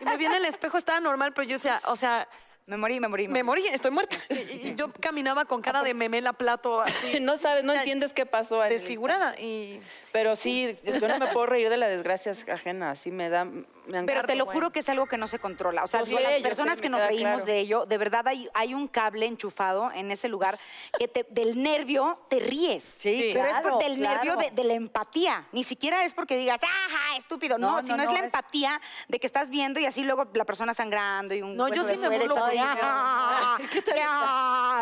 [0.00, 2.26] Y me viene el espejo, estaba normal, pero yo decía, o sea,
[2.68, 3.28] Me morí, me morí.
[3.28, 4.16] me morí, estoy muerta.
[4.28, 7.82] Y, y yo caminaba con cara de memela plato así, No sabes, no O sea,
[7.82, 8.74] entiendes qué pasó ahí.
[8.74, 9.40] desfigurada.
[9.40, 9.80] Y
[10.12, 13.46] Pero sí, yo no me puedo reír de las desgracias ajenas, sí me da...
[13.88, 15.84] Me Pero te lo juro que es algo que no se controla.
[15.84, 17.44] O sea, sé, las personas que nos reímos claro.
[17.46, 20.58] de ello, de verdad hay, hay un cable enchufado en ese lugar
[20.98, 22.82] que te- del nervio te ríes.
[22.98, 24.24] Sí, Pero es claro, por, del claro.
[24.24, 25.46] nervio de, de la empatía.
[25.52, 27.56] Ni siquiera es porque digas, ajá, estúpido.
[27.58, 30.02] No, No, no, sino no, es la es- empatía de que estás viendo y así
[30.02, 32.58] luego la persona sangrando y un No, yo sí de me y burlo todo, y,
[32.58, 33.98] porque- "Ah, ¿Qué tal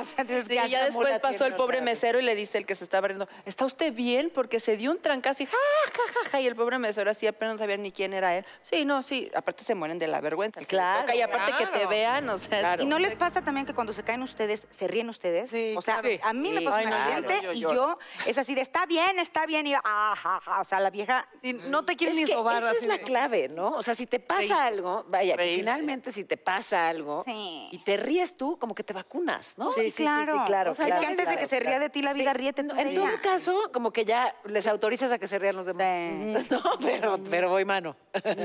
[0.05, 3.29] Sí, ya después pasó el pobre mesero y le dice el que se estaba riendo,
[3.45, 4.31] ¿está usted bien?
[4.35, 5.57] Porque se dio un trancazo y ja,
[5.93, 8.45] ja, ja, ja, y el pobre mesero así apenas no sabía ni quién era él.
[8.63, 10.61] Sí, no, sí, aparte se mueren de la vergüenza.
[10.61, 11.89] el que le Claro, toca, y aparte que te claro.
[11.89, 12.77] vean, o sea...
[12.81, 15.51] ¿Y no les pasa también que cuando se caen ustedes, se ríen ustedes?
[15.77, 16.19] o sea, claro.
[16.23, 16.65] a mí me Sí.
[16.65, 19.71] pasó Ay, un accidente yo y yo es así de, está bien, está bien, y
[19.73, 20.61] yo, ajá, ajá.
[20.61, 21.27] O sea, la vieja...
[21.43, 23.71] Y no te quieres Es ni que sobar esa es la de- clave, ¿no?
[23.71, 27.69] O sea, si te pasa algo, vaya, finalmente si te pasa algo Sí.
[27.73, 29.73] y te ríes tú, como que te vacunas, ¿no?
[29.73, 30.45] Sí, claro.
[30.47, 32.13] claro, O sea, es claro, que antes de claro, que se ría de ti la
[32.13, 35.57] vida, ríete tú En todo caso, como que ya les autorizas a que se rían
[35.57, 36.47] los demás.
[36.47, 36.47] Sí.
[36.57, 37.97] No, pero, pero voy mano.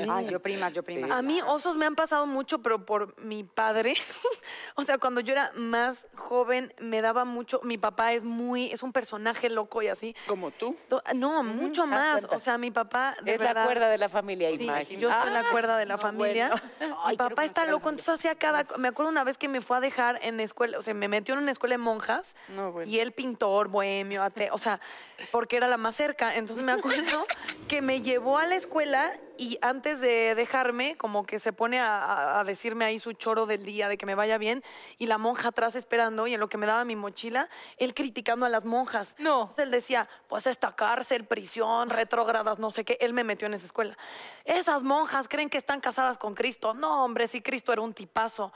[0.10, 1.12] Ay, yo primas, yo primas.
[1.12, 3.94] A mí osos me han pasado mucho, pero por mi padre.
[4.76, 7.62] o sea, cuando yo era más joven me daba mucho.
[7.64, 10.16] Mi papá es muy, es un personaje loco y así.
[10.28, 10.76] Como tú.
[11.16, 12.24] No, mucho más.
[12.30, 14.98] O sea, mi papá de es la cuerda de la familia, Sí, imagínate.
[14.98, 16.50] yo soy la cuerda de la no, familia.
[16.78, 16.98] bueno.
[17.12, 18.66] Mi papá está loco, entonces hacía cada...
[18.78, 21.31] Me acuerdo una vez que me fue a dejar en escuela, o sea, me metió
[21.34, 22.90] en una escuela de monjas No, bueno.
[22.90, 24.80] y él pintor, bohemio, ate- o sea,
[25.32, 26.36] porque era la más cerca.
[26.36, 27.26] Entonces me acuerdo
[27.68, 32.04] que me llevó a la escuela y antes de dejarme, como que se pone a,
[32.04, 34.64] a- a decirme ahí su choro del día, de que me vaya bien,
[35.00, 38.46] y la monja atrás esperando, y en lo que me daba mi mochila, él criticando
[38.46, 39.16] a las monjas.
[39.18, 39.42] No.
[39.42, 42.98] Entonces él decía, pues esta cárcel, prisión, retrógradas, no sé qué.
[43.02, 43.98] Él me metió en esa escuela.
[44.46, 46.74] Esas monjas creen que están casadas con Cristo.
[46.76, 48.52] No, hombre, si Cristo era un tipazo.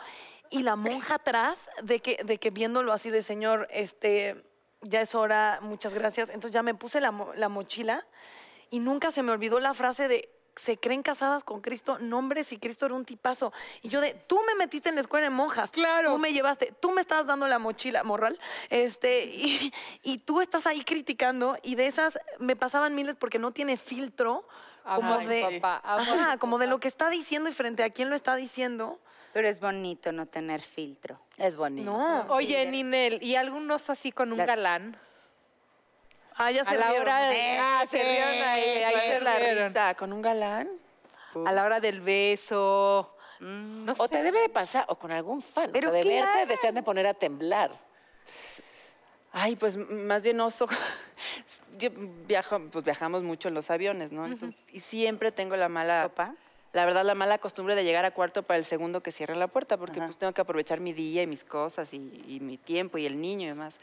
[0.49, 4.43] Y la monja atrás, de que, de que viéndolo así de señor, este,
[4.81, 6.29] ya es hora, muchas gracias.
[6.29, 8.05] Entonces ya me puse la, mo- la mochila
[8.69, 12.45] y nunca se me olvidó la frase de se creen casadas con Cristo, no hombre,
[12.45, 13.51] si Cristo era un tipazo.
[13.81, 16.13] Y yo de, tú me metiste en la escuela de monjas, Claro.
[16.13, 20.65] tú me llevaste, tú me estabas dando la mochila, morral, este, y, y tú estás
[20.65, 24.47] ahí criticando, y de esas me pasaban miles porque no tiene filtro,
[24.85, 28.15] como de, papá, ajá, como de lo que está diciendo y frente a quién lo
[28.15, 29.01] está diciendo.
[29.35, 31.19] Pero es bonito no tener filtro.
[31.37, 31.91] Es bonito.
[31.91, 32.21] No.
[32.29, 34.97] Oye, Ninel, ¿y algún oso así con un La- galán?
[36.37, 37.01] Ah, ya A se la rieron.
[37.01, 37.57] hora de...
[37.59, 39.67] Ah, se rieron ahí, ahí se la rieron.
[39.73, 40.69] risa, con un galán.
[41.45, 43.13] A la hora del beso.
[43.41, 43.83] Mm.
[43.83, 44.23] No O te sé.
[44.23, 45.69] debe de pasar, o con algún fan.
[45.73, 46.27] Pero o sea, de claro.
[46.37, 47.71] verte desean de poner a temblar.
[49.33, 50.65] Ay, pues m- más bien oso.
[51.77, 54.25] Yo viajo, pues viajamos mucho en los aviones, ¿no?
[54.27, 56.33] Entonces, y siempre tengo la mala, ¿Sopa?
[56.75, 59.47] La verdad, la mala costumbre de llegar a cuarto para el segundo que cierre la
[59.47, 60.07] puerta, porque Ajá.
[60.07, 63.19] pues tengo que aprovechar mi día y mis cosas y, y mi tiempo y el
[63.19, 63.73] niño y demás.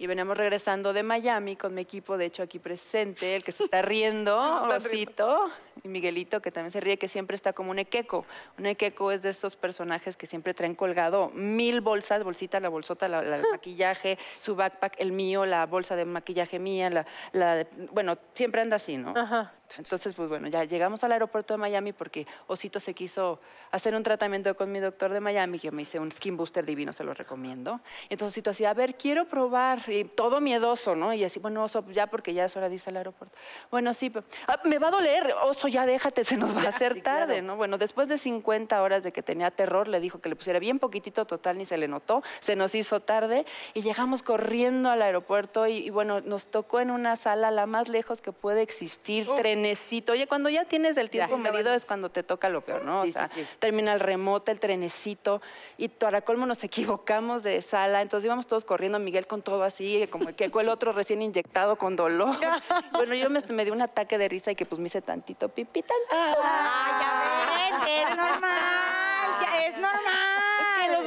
[0.00, 3.64] Y veníamos regresando de Miami con mi equipo, de hecho aquí presente, el que se
[3.64, 4.36] está riendo,
[4.68, 5.48] Osito,
[5.84, 8.26] y Miguelito, que también se ríe, que siempre está como un equeco.
[8.58, 13.06] Un equeco es de estos personajes que siempre traen colgado mil bolsas, bolsita, la bolsota,
[13.06, 17.66] la, la de maquillaje, su backpack, el mío, la bolsa de maquillaje mía, la, la
[17.92, 19.14] bueno, siempre anda así, ¿no?
[19.16, 19.52] Ajá.
[19.76, 23.38] Entonces, pues bueno, ya llegamos al aeropuerto de Miami porque Osito se quiso
[23.70, 26.64] hacer un tratamiento con mi doctor de Miami, que yo me hice un skin booster
[26.64, 27.80] divino, se lo recomiendo.
[28.08, 31.12] Entonces Osito así, a ver, quiero probar, y todo miedoso, ¿no?
[31.12, 33.36] Y así, bueno, Oso, ya porque ya es hora de irse al aeropuerto.
[33.70, 36.68] Bueno, sí, pero, "Ah, me va a doler, Oso, ya déjate, se nos va a
[36.68, 37.56] hacer tarde, ¿no?
[37.56, 40.78] Bueno, después de 50 horas de que tenía terror, le dijo que le pusiera bien
[40.78, 45.66] poquitito, total, ni se le notó, se nos hizo tarde y llegamos corriendo al aeropuerto
[45.66, 49.26] y, y bueno, nos tocó en una sala la más lejos que puede existir,
[49.58, 50.12] trenecito.
[50.12, 53.04] Oye, cuando ya tienes el tiempo medido es cuando te toca lo peor, ¿no?
[53.04, 53.48] Sí, o sea, sí, sí.
[53.58, 55.42] termina el remoto, el trenecito
[55.76, 60.06] y para colmo nos equivocamos de sala, entonces íbamos todos corriendo, Miguel con todo así,
[60.10, 62.36] como que el otro recién inyectado con dolor.
[62.92, 65.48] bueno, yo me, me di un ataque de risa y que pues me hice tantito
[65.48, 66.12] pipí, tantito.
[66.12, 70.37] Ah, ya ves, es normal, ya es normal.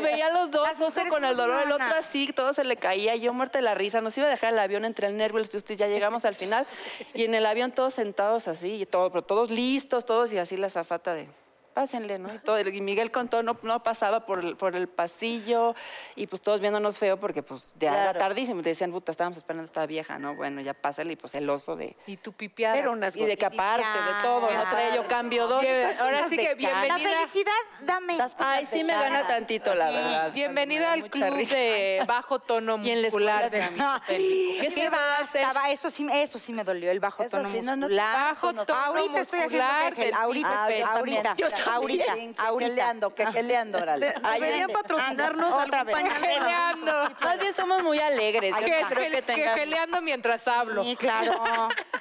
[0.02, 3.16] Los veía los dos, mujeres con el dolor, el otro así, todo se le caía,
[3.16, 5.58] yo muerta de la risa, nos iba a dejar el avión entre el nervio, y
[5.58, 6.68] usted ya llegamos al final,
[7.14, 10.58] y en el avión todos sentados así, y todo, pero todos listos, todos, y así
[10.58, 11.28] la zafata de,
[11.72, 12.34] pásenle, ¿no?
[12.34, 15.76] Y, todo, y Miguel con todo no, no pasaba por el, por el pasillo,
[16.16, 18.20] y pues todos viéndonos feo, porque pues ya era Claro.
[18.20, 20.36] tardísimo, y te decían, puta, estábamos esperando a esta vieja, ¿no?
[20.36, 21.96] Bueno, ya pásale, y pues el oso de...
[22.08, 22.76] Y tu pipiada.
[22.76, 25.62] Pero unas Y de que aparte de todo, no traía yo cambio dos.
[25.62, 27.10] Bien, ahora sí que La bienvenida.
[27.20, 28.18] felicidad, dame.
[28.38, 30.32] Ay, sí me gana tantito, la verdad.
[30.34, 31.56] Bienvenida al club risa.
[31.56, 33.50] de bajo tono Y en la muscular.
[33.50, 33.62] de-.
[34.08, 35.46] ¿Qué, ¿Qué se va a hacer?
[35.70, 38.34] Eso sí, eso sí me dolió, el bajo Eso tono sí, no, no, muscular.
[38.34, 42.60] bajo tono ahorita estoy haciendo ahorita, Ah, yo ahorita, ahorita, ahorita.
[42.70, 44.14] Quejeleando, quejeleando, órale.
[44.34, 45.96] Deberían patrocinarnos otra vez.
[45.96, 46.22] pañal.
[46.22, 47.10] Geleando.
[47.22, 48.54] Más bien somos muy alegres.
[48.60, 49.58] Yo Que, no creo que que tengan...
[49.58, 50.84] geleando mientras hablo.
[50.84, 51.42] Sí, claro.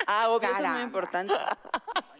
[0.06, 1.34] Ah, obvio, eso es muy importante.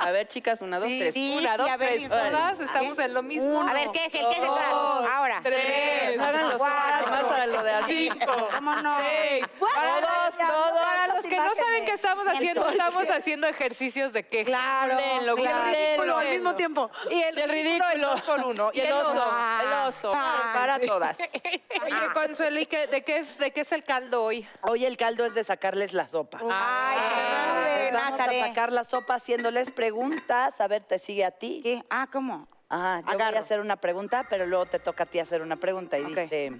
[0.00, 1.12] A ver, chicas, una, dos, tres.
[1.12, 2.08] sí, Una, sí, dos, a ver, tres.
[2.08, 3.60] Todas estamos en lo mismo.
[3.68, 4.70] A ver, ¿qué es el que es detrás?
[4.70, 5.40] Dos, Ahora.
[5.42, 6.18] Tres.
[6.18, 8.08] Hagan los cuatro, más a lo de aquí.
[8.10, 8.48] Cinco.
[8.54, 8.96] ¿Cómo no?
[9.00, 9.46] Seis.
[9.60, 10.00] Para Todos,
[10.38, 14.50] los, todos, para los que no saben qué estamos haciendo, estamos haciendo ejercicios de queja.
[14.50, 14.96] Claro,
[15.36, 15.70] claro.
[15.70, 16.16] léelo.
[16.16, 16.90] al mismo tiempo.
[17.10, 18.10] Y el, el ridículo, el ridículo.
[18.10, 18.70] dos por uno.
[18.72, 19.32] Y el oso,
[19.62, 20.12] el oso.
[20.14, 20.86] Ah, Para sí.
[20.86, 21.18] todas.
[21.82, 24.46] Oye, Consuelo, ¿y qué, de, qué es, de qué es el caldo hoy?
[24.62, 26.38] Hoy el caldo es de sacarles la sopa.
[26.50, 29.89] Ay, Les vamos a sacar la sopa haciéndoles preguntas.
[29.98, 31.60] A ver, ¿te sigue a ti?
[31.62, 31.82] ¿Qué?
[31.90, 32.46] Ah, ¿cómo?
[32.68, 33.36] Ajá, yo voy Agarro.
[33.38, 35.98] a hacer una pregunta, pero luego te toca a ti hacer una pregunta.
[35.98, 36.18] Y Ok.
[36.18, 36.52] dice,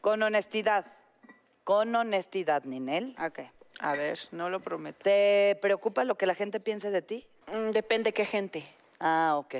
[0.00, 0.84] con honestidad,
[1.64, 3.40] con honestidad, Ninel, Ok.
[3.80, 4.98] A ver, no lo prometo.
[5.04, 7.24] ¿te preocupa lo que la gente piense de ti?
[7.46, 8.64] Mm, Depende qué gente.
[8.98, 9.54] Ah, ok.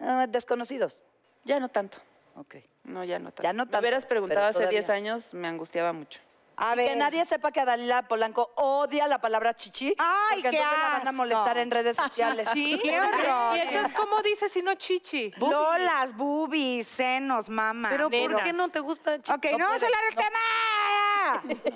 [0.00, 0.98] Ah, desconocidos.
[1.44, 1.98] Ya no tanto.
[2.36, 2.56] Ok.
[2.84, 3.42] No, ya no tanto.
[3.42, 4.80] Ya no Me tanto, hubieras preguntado pero hace todavía.
[4.80, 6.20] 10 años, me angustiaba mucho.
[6.62, 6.88] A Y ver.
[6.88, 9.94] que nadie sepa que Dalila Polanco odia la palabra chichi.
[9.96, 12.46] Ay, porque qué entonces la van a molestar en redes sociales.
[12.54, 12.78] Sí.
[12.82, 13.56] ¡Qué horror!
[13.56, 15.32] Y entonces, ¿cómo dices si no chichi?
[15.38, 17.90] Lolas, boobies, senos, mamas.
[17.92, 19.18] Pero ¿por qué no te gusta?
[19.22, 20.38] chi- Ok, no, vamos a hablar del tema.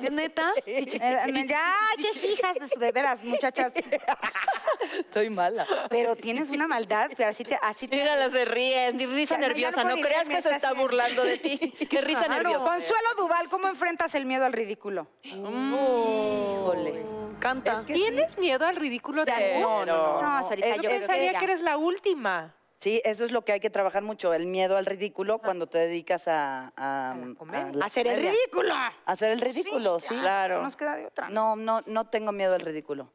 [0.03, 0.53] ¿Es neta?
[0.67, 3.73] Eh, ya, qué hijas de, su- de veras, muchachas.
[4.99, 5.67] Estoy mala.
[5.89, 7.59] Pero tienes una maldad, pero así te...
[7.63, 9.85] Así te Mírala, se ríe, risa Ya nerviosa.
[9.85, 11.59] no creas que se está burlando de ti.
[11.91, 12.65] Qué risa nerviosa.
[12.65, 15.07] Consuelo Duval, ¿cómo enfrentas el miedo al ridículo?
[15.23, 17.05] Híjole.
[17.41, 17.85] Canta.
[17.87, 19.25] ¿Tienes miedo al ridículo?
[19.25, 20.23] No, no, no.
[20.23, 22.55] No, Sarita, Eso- yo pensaría que eres la última.
[22.85, 25.79] Sí, eso es lo que hay que trabajar mucho, el miedo al ridículo cuando te
[25.79, 26.71] dedicas a...
[26.77, 27.73] A, comedia.
[27.73, 28.75] la Hacer el ridículo.
[29.07, 30.09] Hacer el ridículo, sí.
[30.09, 30.63] Claro.
[30.63, 31.31] Nos queda de otra.
[31.31, 33.11] No, no, no tengo miedo al ridículo.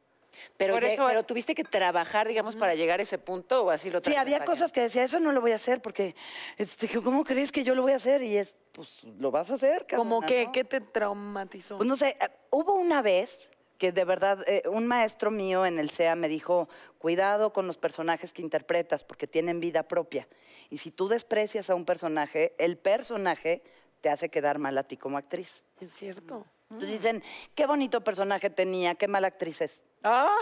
[0.56, 3.70] Pero, Por ya- eso- pero tuviste que trabajar, digamos, para llegar a ese punto o
[3.70, 6.16] así lo Sí, había cosas que decía, eso no lo voy a hacer porque,
[6.58, 8.22] este, ¿cómo crees que yo lo voy a hacer?
[8.22, 10.44] Y es, pues, lo vas a hacer, ¿Cómo cabrona, que?
[10.46, 10.52] ¿no?
[10.52, 11.76] ¿Qué te traumatizó?
[11.76, 13.48] Pues no sé, eh, hubo una vez
[13.80, 17.78] que de verdad eh, un maestro mío en el CEA me dijo, cuidado con los
[17.78, 20.28] personajes que interpretas porque tienen vida propia.
[20.68, 23.62] Y si tú desprecias a un personaje, el personaje
[24.02, 25.64] te hace quedar mal a ti como actriz.
[25.80, 26.44] Es cierto.
[26.68, 27.22] Entonces dicen,
[27.54, 29.80] qué bonito personaje tenía, qué mala actriz es.
[30.04, 30.36] Ah,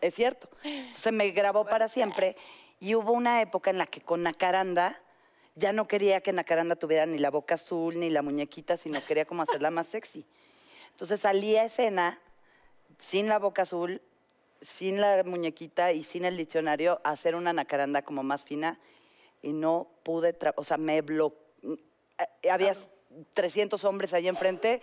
[0.00, 0.48] Es cierto.
[0.64, 2.36] Entonces me grabó para siempre
[2.80, 4.98] y hubo una época en la que con Nacaranda
[5.56, 9.26] ya no quería que Nacaranda tuviera ni la boca azul ni la muñequita, sino quería
[9.26, 10.24] como hacerla más sexy.
[10.92, 12.18] Entonces salí a escena
[12.98, 14.02] sin la boca azul,
[14.60, 18.78] sin la muñequita y sin el diccionario hacer una Nacaranda como más fina
[19.42, 21.38] y no pude, o sea, me bloqueé.
[22.50, 22.74] Había
[23.34, 24.80] 300 hombres ahí enfrente.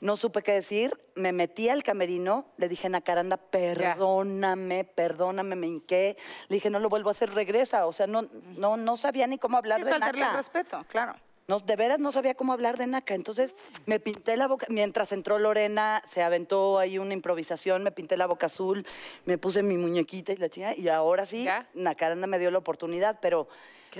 [0.00, 6.16] No supe qué decir, me metí al camerino, le dije, Nacaranda, perdóname, perdóname, me hinqué.
[6.48, 7.86] Le dije, no lo vuelvo a hacer, regresa.
[7.86, 8.22] O sea, no,
[8.56, 10.36] no, no sabía ni cómo hablar de Naca.
[10.36, 11.14] respeto, claro.
[11.46, 13.14] No, de veras no sabía cómo hablar de Naca.
[13.14, 13.54] Entonces
[13.84, 14.66] me pinté la boca.
[14.70, 18.86] Mientras entró Lorena, se aventó ahí una improvisación, me pinté la boca azul,
[19.26, 20.74] me puse mi muñequita y la chingada.
[20.74, 21.66] Y ahora sí, ¿Ya?
[21.74, 23.46] Nacaranda me dio la oportunidad, pero,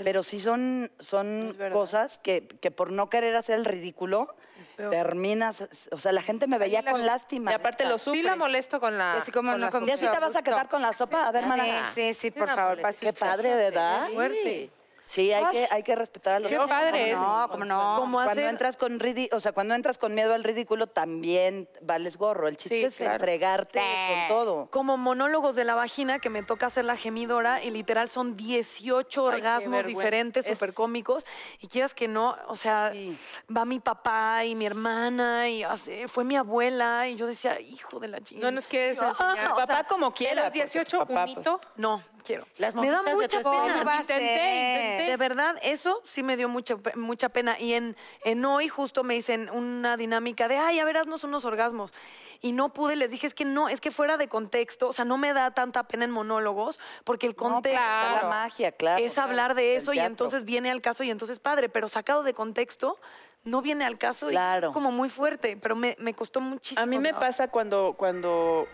[0.03, 4.33] pero sí son, son cosas que, que por no querer hacer el ridículo,
[4.77, 5.63] terminas.
[5.91, 7.51] O sea, la gente me veía la- con lástima.
[7.51, 8.37] y aparte lo Sí la sufres.
[8.37, 9.13] molesto con la...
[9.19, 11.27] Así como con no la con- ¿Ya sí te vas a quedar con la sopa?
[11.27, 11.91] A ver, mana.
[11.93, 12.79] Sí, sí, sí, por una favor.
[12.99, 14.09] Qué padre, ¿verdad?
[14.11, 14.71] Fuerte.
[15.07, 17.17] Sí, hay que, hay que respetar a los Qué padre es.
[17.19, 17.95] No, cómo no.
[17.99, 21.69] Como Cuando hacer- entras con ridi- o sea, cuando entras con miedo al ridículo, también
[21.81, 22.47] vales gorro.
[22.47, 23.13] El chiste Sí, es claro.
[23.13, 23.85] entregarte Sí.
[24.09, 24.69] con todo.
[24.71, 29.27] Como monólogos de la vagina que me toca hacer la gemidora y literal son 18
[29.27, 29.99] Ay, qué orgasmos vergüenza.
[29.99, 31.23] diferentes, Es- súper cómicos.
[31.59, 33.17] Y quieras que no, o sea, Sí.
[33.55, 37.99] va mi papá y mi hermana y así, fue mi abuela y yo decía, hijo
[37.99, 38.49] de la chingada.
[38.49, 39.51] No nos quieres Ah, enseñar.
[39.51, 40.35] o sea, Papá como quiera.
[40.35, 41.45] los porque 18, papá, pues.
[41.77, 42.45] No, quiero.
[42.57, 43.83] Las me da mucha pena.
[43.99, 45.03] Intenté, intenté.
[45.11, 47.57] De verdad, eso sí me dio mucha, mucha pena.
[47.59, 51.45] Y en, en hoy justo me dicen una dinámica de, ay, a ver, haznos unos
[51.45, 51.93] orgasmos.
[52.41, 55.05] Y no pude, les dije, es que no, es que fuera de contexto, o sea,
[55.05, 59.03] no me da tanta pena en monólogos, porque el No, contexto está la magia, claro.
[59.03, 62.33] es hablar de eso y entonces viene al caso y entonces padre, pero sacado de
[62.33, 62.99] contexto,
[63.45, 64.67] no viene al caso Claro.
[64.67, 66.81] y es como muy fuerte, pero me, me costó muchísimo.
[66.81, 68.67] A mí me pasa cuando, cuando,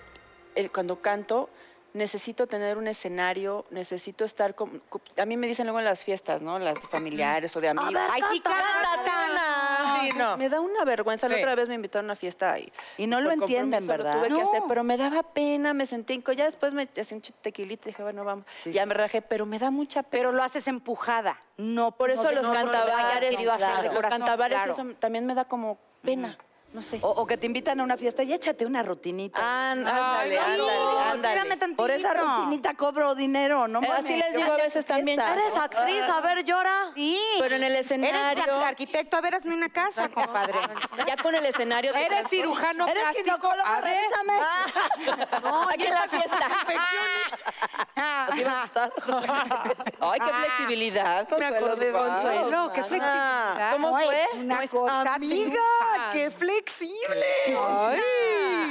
[0.56, 1.50] el- cuando canto,
[1.93, 4.82] necesito tener un escenario, necesito estar con...
[5.17, 6.58] A mí me dicen luego en las fiestas, ¿no?
[6.60, 7.93] Las familiares o de amigos.
[7.93, 9.99] ver, ¡Ay, sí, canta, Tana!
[10.01, 10.38] Sí, no.
[10.38, 11.27] Me da una vergüenza.
[11.27, 11.41] La Sí.
[11.41, 12.71] otra vez me invitaron a una fiesta y...
[12.97, 14.15] Y no lo entienden, ¿verdad?
[14.15, 14.49] Lo tuve que No.
[14.49, 16.21] hacer, pero me daba pena, me sentí.
[16.36, 18.45] Ya después me hacía un tequilito y dije, bueno, vamos.
[18.60, 18.88] Sí, ya sí.
[18.88, 20.21] me rajé, pero me da mucha pena.
[20.21, 21.37] Pero lo haces empujada.
[21.58, 23.46] No, Por eso no, los cantabares, de
[23.94, 24.73] los cantabares claro.
[24.73, 26.37] eso también me da como pena.
[26.74, 27.00] No sé.
[27.02, 29.40] O, o que te invitan a una fiesta y échate una rutinita.
[29.72, 31.00] ándale, ándale,
[31.36, 31.76] ándale.
[31.76, 33.82] Por esa rutinita cobro dinero, ¿no?
[33.84, 35.19] Eh, así mames, les digo a veces también.
[35.19, 36.92] Eres actriz, a ver, llora.
[36.96, 37.19] Sí.
[37.40, 38.44] Pero en el Eres escenario.
[38.56, 40.60] ar- arquitecto, a ver, hazme una casa, compadre.
[41.06, 41.92] Ya con el escenario.
[41.92, 43.26] te Eres cirujano Eres plástico.
[43.26, 43.98] ginecólogo, A ver.
[44.02, 44.34] revísame.
[45.44, 46.48] No, aquí en la fiesta.
[47.96, 48.94] Así va a estar.
[50.00, 51.28] Ay, qué flexibilidad.
[51.38, 53.72] Me acordé de Consuelo, qué flexibilidad.
[53.74, 54.26] ¿Cómo No, fue?
[54.36, 55.60] una cosa Amiga,
[56.13, 56.32] qué
[56.66, 57.26] flexible.
[57.48, 58.00] Ay.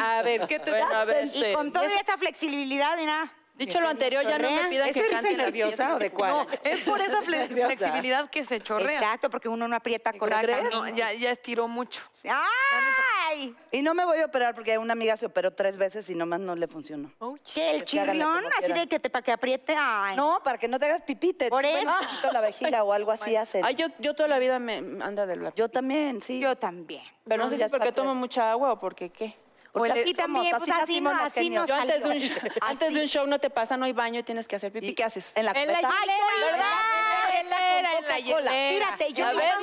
[0.01, 3.32] A ver, ¿qué te Bueno, a ver, Y este, con toda esa flexibilidad, mira.
[3.61, 6.30] Dicho lo anterior, ya no me pidan ¿Es que cante nerviosa o de cuál?
[6.30, 8.98] No, es por esa flexibilidad que se chorrea.
[8.98, 10.74] Exacto, porque uno no aprieta correctamente.
[10.74, 12.00] No, ya, ya estiró mucho.
[12.24, 13.54] ¡Ay!
[13.70, 16.40] Y no me voy a operar porque una amiga se operó tres veces y nomás
[16.40, 17.12] no le funcionó.
[17.52, 18.44] ¿Qué, el chirrión?
[18.58, 19.74] Así de que te, para que apriete.
[19.78, 20.16] Ay.
[20.16, 21.50] No, para que no te hagas pipite.
[21.50, 21.92] Por eso.
[22.32, 23.62] la vejiga o algo así hacen.
[23.62, 25.54] Ay, yo, yo toda la vida me anda del black.
[25.54, 26.40] Yo también, sí.
[26.40, 27.02] Yo también.
[27.24, 29.36] Pero no, No, sé si es porque tomo mucha agua o porque qué.
[29.72, 32.36] Porque así así también, pues así no- así Yo antes de, un, salió.
[32.36, 34.72] sh- antes de un show no te pasa, no hay baño y tienes que hacer
[34.72, 34.94] pipí.
[34.94, 35.30] ¿Qué haces?
[35.34, 37.40] En la En la hielera, ¿verdad?
[37.40, 38.86] en la hielera, en la hielera.
[38.96, 39.54] Fíjate, yo A ver,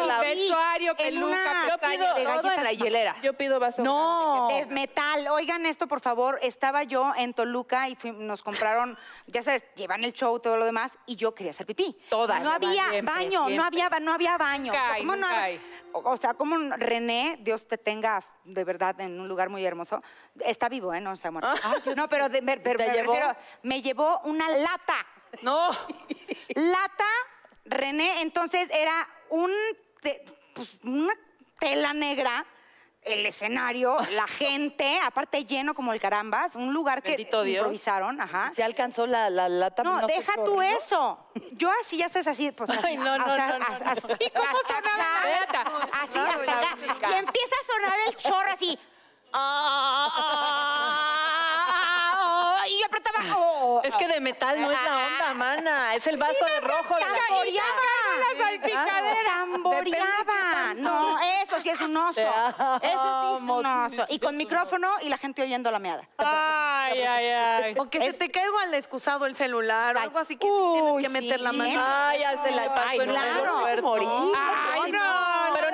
[0.00, 3.16] una vez vestuario, peluca, Yo pido de todo en la galletas hielera.
[3.22, 3.82] Yo pido vaso.
[3.82, 4.48] No.
[4.50, 5.28] De metal.
[5.28, 6.38] Oigan esto, por favor.
[6.42, 10.64] Estaba yo en Toluca y fui- nos compraron, ya sabes, llevan el show, todo lo
[10.64, 11.96] demás, y yo quería hacer pipí.
[12.08, 12.42] Todas.
[12.42, 14.72] No había baño, no había, no había baño.
[14.98, 15.28] ¿Cómo no.
[15.92, 20.02] O, sea, como René, Dios te tenga de verdad en un lugar muy hermoso,
[20.40, 21.00] está vivo, ¿eh?
[21.00, 21.50] No se ha muerto.
[21.96, 23.12] no, pero, de- me, pero ¿Te me llevó?
[23.12, 25.06] refiero, me llevó una lata.
[25.42, 25.70] No.
[26.54, 27.08] Lata,
[27.64, 29.50] René, entonces era un,
[30.00, 30.24] te-
[30.54, 31.14] pues, una
[31.58, 32.44] tela negra,
[33.04, 37.58] el escenario, la gente, aparte lleno como el carambas, un lugar que Dios.
[37.62, 38.52] improvisaron, ajá.
[38.54, 39.82] ¿Se alcanzó la, la lata?
[39.82, 41.18] No, sé deja tú eso.
[41.52, 42.80] Yo así ya estás así, pues así.
[42.84, 43.90] Ay, no, no, o sea, no, no, as- no.
[43.90, 45.22] as- ¿Y cómo hasta acá?
[46.02, 46.60] Así No, hasta
[46.92, 47.10] acá.
[47.10, 48.78] Y empieza a sonar el chorro así.
[49.34, 50.10] Ah,
[52.68, 53.18] Y yo apretaba.
[53.36, 55.94] oh, Es que de metal no es la onda, mana.
[55.94, 57.68] Es el vaso de rojo de la Tamboreaba.
[58.18, 59.30] la salpicadera.
[59.50, 60.74] Tamboreaba.
[60.76, 62.20] No, eso sí es un oso.
[62.20, 62.86] Eso sí
[63.36, 64.06] es un oso.
[64.08, 66.08] Y con micrófono y la gente oyendo la meada.
[66.18, 67.74] Ay, ay, ay.
[67.78, 71.12] O que se te caiga al excusado el celular o algo así que uy, tienes
[71.12, 71.82] que meter la mano.
[71.84, 73.66] Ay, la pasó Ay, claro.
[73.66, 75.31] Ay, no.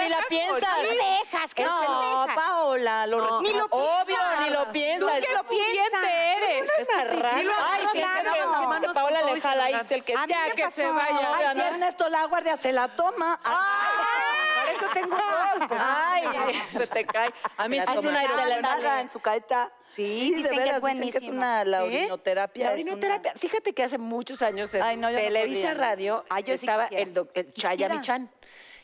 [0.08, 0.74] Ni la piensas.
[0.80, 1.54] ¿Qué dejas?
[1.54, 2.26] ¿Qué No?
[2.34, 4.40] Paola, lo No, Ni lo Obvio, piensas.
[4.40, 5.20] ni lo ¿Tú piensas.
[5.20, 6.04] qué lo piensas?
[6.04, 6.70] Eres.
[6.94, 10.54] Ay, siempre que, que, que Paola le jala ahí el que A mí Ya, me
[10.54, 11.32] que se vaya.
[11.34, 13.40] Ay, si Ernesto la guardia se la toma.
[13.42, 15.68] Por eso tengo dos.
[15.78, 16.24] Ay,
[16.72, 17.30] se te cae.
[17.56, 19.70] A mí Hace sí una hidroterapia en su careta.
[19.94, 21.30] Sí, dicen que es dicen que es buenísimo.
[21.32, 21.86] una, la ¿Eh?
[21.86, 22.64] orinoterapia.
[22.66, 23.32] La es una- orinoterapia.
[23.36, 25.80] Fíjate que hace muchos años en Ay, no, Televisa ¿no?
[25.80, 27.10] Radio Ah, yo sí estaba quisiera.
[27.10, 27.94] el, el Chaya Quisiera.
[27.94, 28.30] Michan,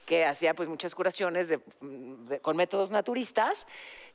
[0.04, 3.66] que hacía pues muchas curaciones de- de- con métodos naturistas.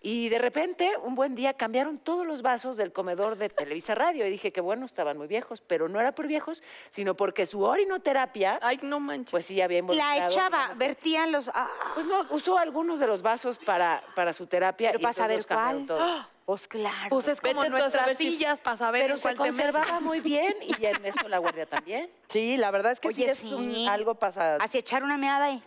[0.02, 4.26] Y de repente, un buen día, cambiaron todos los vasos del comedor de Televisa Radio.
[4.26, 7.64] Y dije que bueno, estaban muy viejos, pero no era por viejos, sino porque su
[7.64, 9.32] orinoterapia, Ay, no manches.
[9.32, 11.50] pues sí había La echaba, vertían los.
[11.54, 14.90] ah, Pues no, usó algunos de los vasos para, para su terapia.
[14.92, 15.86] Pero y para saber cuál.
[16.50, 17.10] Pues claro.
[17.10, 19.52] Pues es como Vete nuestras saber si- sillas para saber Pero en se cuál te
[19.52, 19.72] metes.
[19.72, 22.10] conservaba muy bien y Ernesto La Guardia también.
[22.30, 23.52] Sí, la verdad es que Oye, sí es sí.
[23.54, 24.58] un- algo pasa.
[24.58, 25.64] Así echar una meada ahí.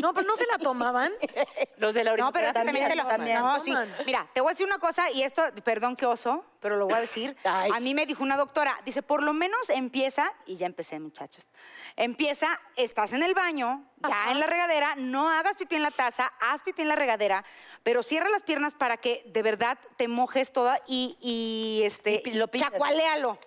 [0.00, 1.10] No, pero no se la tomaban.
[1.78, 3.40] Los de la No, pero también, te lo también.
[3.40, 3.70] No, sí.
[3.72, 3.92] Toman.
[4.06, 6.94] Mira, te voy a decir una cosa, y esto, perdón que oso, pero lo voy
[6.94, 7.36] a decir.
[7.44, 7.72] Ay.
[7.74, 11.48] A mí me dijo una doctora, dice, por lo menos empieza, y ya empecé, muchachos.
[11.96, 16.32] Empieza, estás en el baño, ya en la regadera, no hagas pipí en la taza,
[16.40, 17.44] haz pipí en la regadera,
[17.82, 19.51] pero cierra las piernas para que de verdad
[19.96, 23.38] te mojes toda y, y este, Y lo chacualéalo.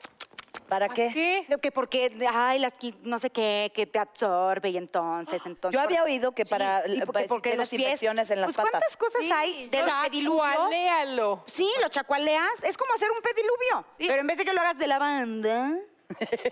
[0.70, 1.12] ¿Para qué?
[1.14, 1.46] ¿Qué?
[1.48, 5.78] Lo Que porque, ay, las, qui- no sé qué, que te absorbe y entonces, entonces.
[5.78, 7.82] Yo había oído que para, Sí, porque, porque los pies.
[7.84, 8.72] infecciones en las pues, patas.
[8.72, 10.54] ¿Cuántas cosas hay de los pediluvios?
[10.54, 11.44] Chacualéalo.
[11.46, 12.64] Sí, lo chacualeas.
[12.64, 13.86] Es como hacer un pediluvio.
[14.00, 15.72] Pero en vez de que lo hagas de la banda,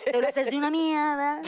[0.05, 1.41] te lo haces de una mierda.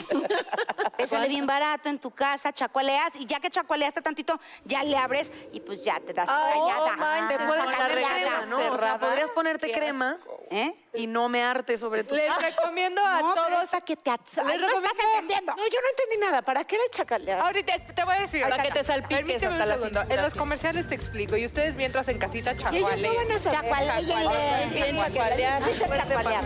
[0.96, 3.14] Te sale bien barato en tu casa, chacualeas.
[3.16, 6.90] Y ya que chacualeaste tantito, ya le abres y pues ya te das rayada.
[6.92, 8.56] no manches, Te Ah, puedes poner crema, ¿no?
[8.74, 10.16] O sea, podrías ponerte crema
[10.50, 10.74] ¿Eh?
[10.96, 12.14] Y no mearte sobre tu...
[12.14, 13.64] Les recomiendo a No, pero todos.
[13.64, 15.52] esa que te Les Ay, no estás recomiendo- entendiendo.
[15.56, 16.42] No, yo no entendí nada.
[16.42, 17.40] ¿Para qué le chacalear?
[17.40, 18.42] Ahorita te voy a decir.
[18.42, 20.00] Para que te salpiques Permíteme hasta un la segundo.
[20.00, 21.36] cintura, En los comerciales te explico.
[21.36, 23.08] Y ustedes mientras en casita ellos chacuale.
[23.28, 23.38] no.
[23.38, 24.66] Chacualéyenle.
[24.72, 25.62] Bien chacualear.
[25.62, 26.44] Sí, chacualear.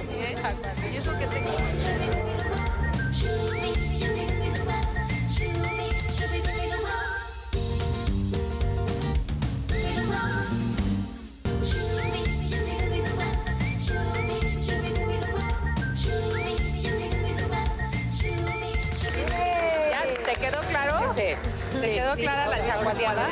[21.15, 21.35] Sí.
[21.81, 23.27] ¿Te quedó clara la chacualeada?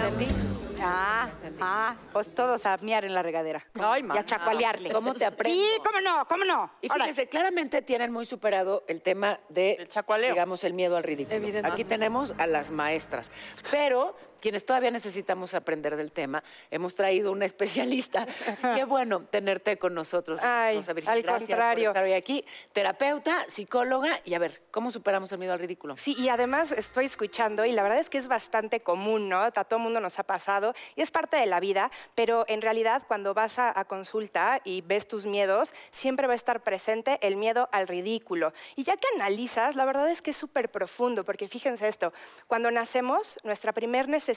[0.80, 1.28] Ah,
[1.60, 3.64] ah, pues todos a miar en la regadera.
[3.74, 4.90] Ay, y a chacualearle.
[4.90, 5.60] ¿Cómo te aprendo?
[5.60, 6.70] Sí, cómo no, cómo no.
[6.80, 9.88] Y Ahora, fíjense, claramente tienen muy superado el tema de,
[10.28, 11.36] digamos, el miedo al ridículo.
[11.36, 11.72] Evidentemente.
[11.72, 13.30] Aquí tenemos a las maestras.
[13.70, 18.26] Pero quienes todavía necesitamos aprender del tema, hemos traído una especialista.
[18.74, 20.40] Qué bueno tenerte con nosotros.
[20.42, 21.08] Ay, Virgen.
[21.08, 21.90] al Gracias contrario.
[21.90, 22.44] por estar hoy aquí.
[22.72, 25.96] Terapeuta, psicóloga, y a ver, ¿cómo superamos el miedo al ridículo?
[25.96, 29.40] Sí, y además estoy escuchando y la verdad es que es bastante común, ¿no?
[29.40, 32.62] A todo el mundo nos ha pasado y es parte de la vida, pero en
[32.62, 37.18] realidad cuando vas a, a consulta y ves tus miedos, siempre va a estar presente
[37.22, 38.52] el miedo al ridículo.
[38.76, 42.12] Y ya que analizas, la verdad es que es súper profundo, porque fíjense esto,
[42.46, 44.27] cuando nacemos, nuestra primer necesidad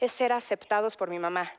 [0.00, 1.52] es ser aceptados por mi mamá.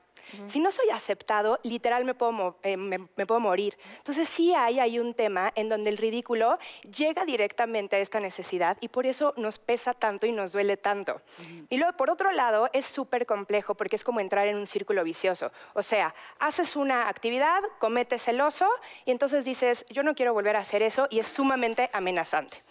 [0.47, 3.77] Si no soy aceptado, literal me puedo, eh, me, me puedo morir.
[3.97, 8.77] Entonces sí hay, hay un tema en donde el ridículo llega directamente a esta necesidad
[8.81, 11.21] y por eso nos pesa tanto y nos duele tanto.
[11.69, 15.03] Y luego, por otro lado, es súper complejo porque es como entrar en un círculo
[15.03, 15.51] vicioso.
[15.73, 18.67] O sea, haces una actividad, cometes el oso
[19.05, 22.63] y entonces dices, yo no quiero volver a hacer eso y es sumamente amenazante.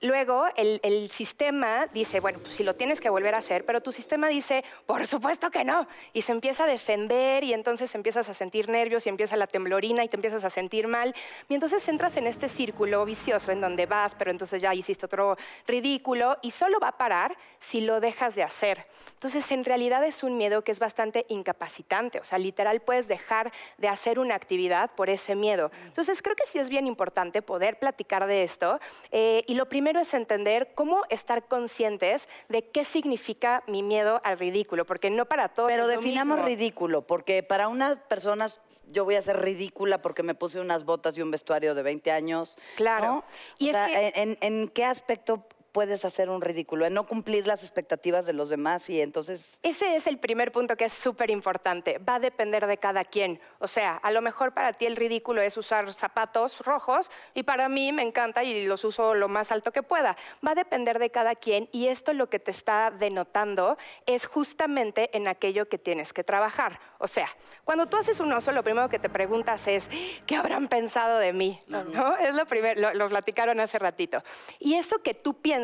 [0.00, 3.80] Luego el, el sistema dice, bueno, pues si lo tienes que volver a hacer, pero
[3.80, 5.88] tu sistema dice, por supuesto que no.
[6.12, 10.04] Y se empieza a defender y entonces empiezas a sentir nervios y empieza la temblorina
[10.04, 11.16] y te empiezas a sentir mal.
[11.48, 15.36] Y entonces entras en este círculo vicioso en donde vas, pero entonces ya hiciste otro
[15.66, 18.86] ridículo y solo va a parar si lo dejas de hacer.
[19.14, 22.20] Entonces en realidad es un miedo que es bastante incapacitante.
[22.20, 25.72] O sea, literal puedes dejar de hacer una actividad por ese miedo.
[25.86, 28.78] Entonces creo que sí es bien importante poder platicar de esto.
[29.10, 34.38] eh, y lo primero es entender cómo estar conscientes de qué significa mi miedo al
[34.38, 35.70] ridículo, porque no para todos.
[35.70, 36.46] Pero es lo definamos mismo.
[36.48, 38.60] ridículo, porque para unas personas
[38.90, 42.10] yo voy a ser ridícula porque me puse unas botas y un vestuario de 20
[42.10, 42.56] años.
[42.76, 43.06] Claro.
[43.06, 43.24] ¿no?
[43.58, 46.86] Y O es sea, que- en, en qué aspecto puedes hacer un ridículo?
[46.86, 49.58] En no cumplir las expectativas de los demás y entonces...
[49.62, 51.98] Ese es el primer punto que es súper importante.
[51.98, 53.40] Va a depender de cada quien.
[53.58, 57.68] O sea, a lo mejor para ti el ridículo es usar zapatos rojos y para
[57.68, 60.16] mí me encanta y los uso lo más alto que pueda.
[60.46, 65.16] Va a depender de cada quien y esto lo que te está denotando es justamente
[65.16, 66.80] en aquello que tienes que trabajar.
[66.98, 67.28] O sea,
[67.64, 69.88] cuando tú haces un oso, lo primero que te preguntas es,
[70.26, 71.60] ¿qué habrán pensado de mí?
[71.66, 72.16] ¿No?
[72.16, 74.22] Es lo primero, lo, lo platicaron hace ratito.
[74.58, 75.57] Y eso que tú piensas,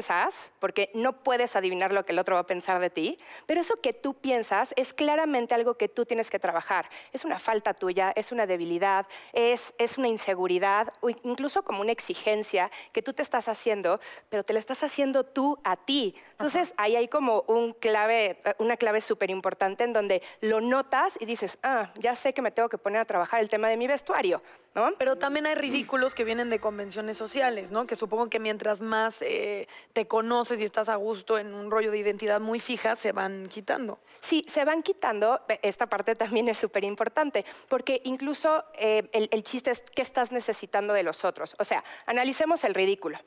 [0.59, 3.77] porque no puedes adivinar lo que el otro va a pensar de ti, pero eso
[3.77, 6.89] que tú piensas es claramente algo que tú tienes que trabajar.
[7.13, 11.93] Es una falta tuya, es una debilidad, es, es una inseguridad o incluso como una
[11.93, 16.15] exigencia que tú te estás haciendo, pero te la estás haciendo tú a ti.
[16.33, 21.27] Entonces ahí hay como un clave, una clave súper importante en donde lo notas y
[21.27, 23.87] dices, ah, ya sé que me tengo que poner a trabajar el tema de mi
[23.87, 24.43] vestuario.
[24.75, 24.91] ¿No?
[24.99, 27.87] Pero también hay ridículos que vienen de convenciones sociales, ¿no?
[27.87, 31.93] Que supongo que mientras más eh, te conoces y estás a gusto en un rollo
[31.93, 34.01] de identidad muy fija, se van quitando.
[34.21, 35.41] Sí, se van quitando.
[35.63, 40.33] Esta parte también es súper importante, porque incluso eh, el, el chiste es qué estás
[40.33, 41.55] necesitando de los otros.
[41.61, 43.19] O sea, analicemos el ridículo.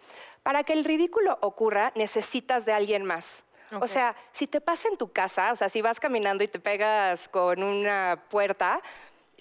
[0.43, 3.45] Para que el ridículo ocurra, necesitas de alguien más.
[3.82, 6.60] O sea, si te pasa en tu casa, o sea, si vas caminando y te
[6.60, 8.82] pegas con una puerta,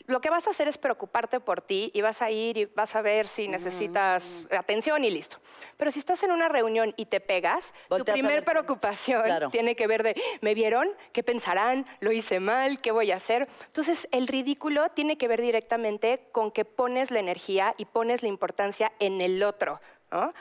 [0.06, 2.94] lo que vas a hacer es preocuparte por ti y vas a ir y vas
[2.94, 5.38] a ver si necesitas atención y listo.
[5.76, 9.50] Pero si estás en una reunión y te pegas, tu primer preocupación Claro.
[9.50, 10.88] tiene que ver de, ¿me vieron?
[11.12, 11.86] ¿Qué pensarán?
[12.00, 12.80] ¿Lo hice mal?
[12.80, 13.48] ¿Qué voy a hacer?
[13.66, 18.28] Entonces, el ridículo tiene que ver directamente con que pones la energía y pones la
[18.28, 19.80] importancia en el otro.
[20.10, 20.32] ¿no?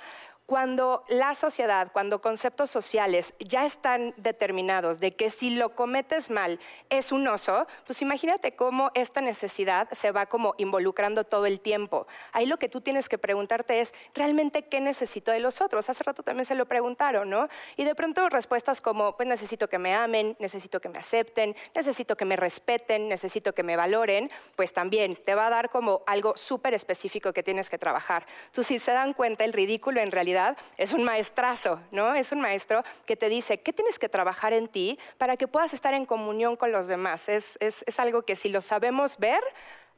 [0.45, 6.59] Cuando la sociedad, cuando conceptos sociales ya están determinados de que si lo cometes mal
[6.91, 12.05] es un oso, pues imagínate cómo esta necesidad se va como involucrando todo el tiempo.
[12.31, 15.89] Ahí lo que tú tienes que preguntarte es, ¿realmente qué necesito de los otros?
[15.89, 17.49] Hace rato también se lo preguntaron, ¿no?
[17.75, 22.15] Y de pronto respuestas como, pues necesito que me amen, necesito que me acepten, necesito
[22.15, 26.37] que me respeten, necesito que me valoren, pues también te va a dar como algo
[26.37, 28.27] súper específico que tienes que trabajar.
[28.51, 30.34] Tú si se dan cuenta, el ridículo en realidad
[30.77, 32.13] es un maestrazo, ¿no?
[32.15, 35.73] Es un maestro que te dice qué tienes que trabajar en ti para que puedas
[35.73, 37.27] estar en comunión con los demás.
[37.29, 39.41] Es, es, es algo que si lo sabemos ver,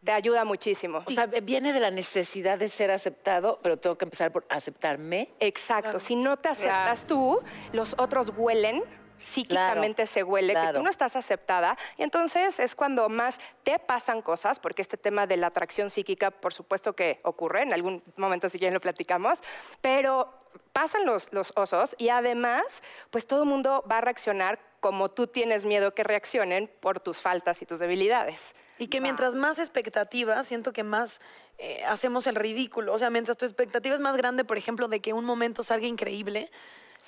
[0.04, 1.04] te ayuda muchísimo.
[1.06, 5.30] O sea, viene de la necesidad de ser aceptado, pero tengo que empezar por aceptarme.
[5.40, 6.00] Exacto.
[6.00, 7.42] Si no te aceptas tú,
[7.74, 8.84] los otros huelen.
[9.18, 14.22] Psíquicamente se huele que tú no estás aceptada y entonces es cuando más te pasan
[14.22, 18.50] cosas, porque este tema de la atracción psíquica, por supuesto que ocurre, en algún momento
[18.50, 19.42] si quieren lo platicamos,
[19.82, 20.34] pero
[20.74, 25.28] pasan los, los osos y además, pues todo el mundo va a reaccionar como tú
[25.28, 28.54] tienes miedo que reaccionen por tus faltas y tus debilidades.
[28.78, 31.20] Y que mientras más expectativa, siento que más
[31.58, 32.94] eh, hacemos el ridículo.
[32.94, 35.88] O sea, mientras tu expectativa es más grande, por ejemplo, de que un momento salga
[35.88, 36.52] increíble,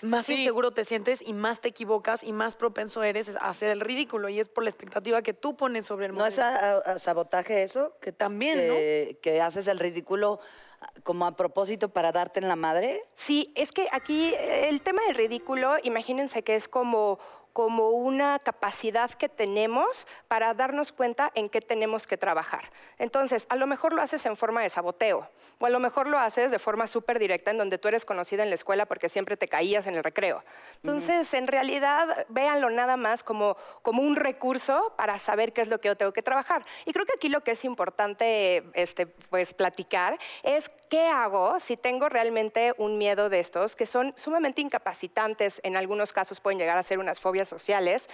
[0.02, 3.80] más inseguro te sientes y más te equivocas y más propenso eres a hacer el
[3.82, 4.30] ridículo.
[4.30, 6.60] Y es por la expectativa que tú pones sobre el ¿No es momento.
[6.66, 7.94] a- a- a sabotaje eso?
[8.02, 10.40] Que También, que, que haces el ridículo
[11.04, 13.04] como a propósito para darte en la madre.
[13.16, 17.20] Sí, es que aquí el tema del ridículo, imagínense que es como
[17.54, 22.72] como una capacidad que tenemos para darnos cuenta en qué tenemos que trabajar.
[22.98, 25.30] Entonces, a lo mejor lo haces en forma de saboteo,
[25.60, 28.44] o a lo mejor lo haces de forma súper directa, en donde tú eres conocida
[28.44, 30.44] en la escuela porque siempre te caías en el recreo.
[30.84, 35.80] Entonces, en realidad, véanlo nada más como, como un recurso para saber qué es lo
[35.82, 36.64] que yo tengo que trabajar.
[36.86, 41.78] Y creo que aquí lo que es importante este, pues, platicar es qué hago si
[41.78, 46.78] tengo realmente un miedo de estos, que son sumamente incapacitantes, en algunos casos pueden llegar
[46.78, 48.10] a ser unas fobias sociales.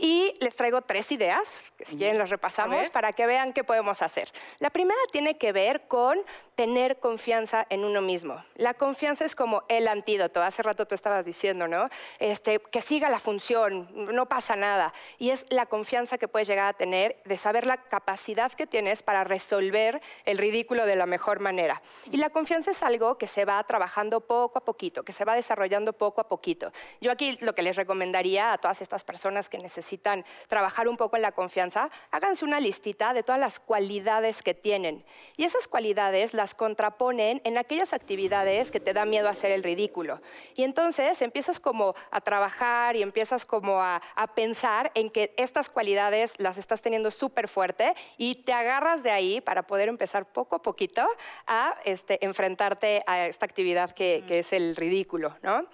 [0.00, 4.00] Y les traigo tres ideas, que si quieren las repasamos, para que vean qué podemos
[4.00, 4.30] hacer.
[4.60, 6.20] La primera tiene que ver con
[6.54, 8.44] tener confianza en uno mismo.
[8.56, 10.42] La confianza es como el antídoto.
[10.42, 11.88] Hace rato tú estabas diciendo, ¿no?
[12.20, 14.92] Este, que siga la función, no pasa nada.
[15.18, 19.02] Y es la confianza que puedes llegar a tener de saber la capacidad que tienes
[19.02, 21.80] para resolver el ridículo de la mejor manera.
[22.10, 25.34] Y la confianza es algo que se va trabajando poco a poquito, que se va
[25.34, 26.72] desarrollando poco a poquito.
[27.00, 31.16] Yo aquí lo que les recomendaría a todas estas personas que necesitan trabajar un poco
[31.16, 35.06] en la confianza, háganse una listita de todas las cualidades que tienen.
[35.38, 40.20] Y esas cualidades las contraponen en aquellas actividades que te da miedo hacer el ridículo.
[40.54, 45.70] Y entonces empiezas como a trabajar y empiezas como a, a pensar en que estas
[45.70, 50.56] cualidades las estás teniendo súper fuerte y te agarras de ahí para poder empezar poco
[50.56, 51.08] a poquito
[51.46, 55.66] a este, enfrentarte a esta actividad que, que es el ridículo, ¿no?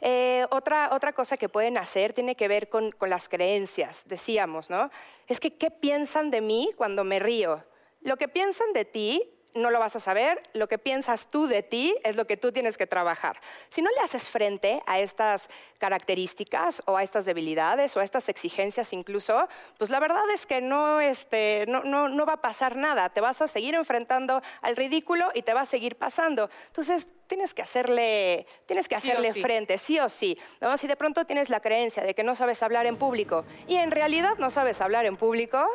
[0.00, 4.70] Eh, otra, otra cosa que pueden hacer tiene que ver con, con las creencias, decíamos,
[4.70, 4.90] ¿no?
[5.26, 7.62] Es que, ¿qué piensan de mí cuando me río?
[8.00, 11.62] Lo que piensan de ti no lo vas a saber, lo que piensas tú de
[11.62, 13.40] ti es lo que tú tienes que trabajar.
[13.68, 18.28] Si no le haces frente a estas características o a estas debilidades o a estas
[18.28, 22.76] exigencias incluso, pues la verdad es que no, este, no, no, no va a pasar
[22.76, 26.50] nada, te vas a seguir enfrentando al ridículo y te va a seguir pasando.
[26.68, 29.42] Entonces, tienes que hacerle, tienes que hacerle sí.
[29.42, 30.36] frente, sí o sí.
[30.60, 30.76] ¿no?
[30.76, 33.90] Si de pronto tienes la creencia de que no sabes hablar en público y en
[33.90, 35.68] realidad no sabes hablar en público,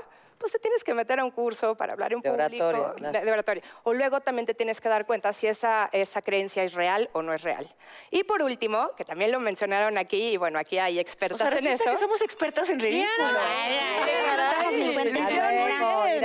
[0.43, 2.65] pues te tienes que meter a un curso para hablar en De público.
[2.65, 3.19] oratoria, claro.
[3.19, 3.63] de- de oratoria.
[3.83, 7.21] O luego también te tienes que dar cuenta si esa, esa creencia es real o
[7.21, 7.73] no es real.
[8.11, 11.59] Y por último, que también lo mencionaron aquí, y bueno, aquí hay expertas O sea,
[11.59, 11.85] en eso.
[11.89, 13.07] que somos expertas en ridículo.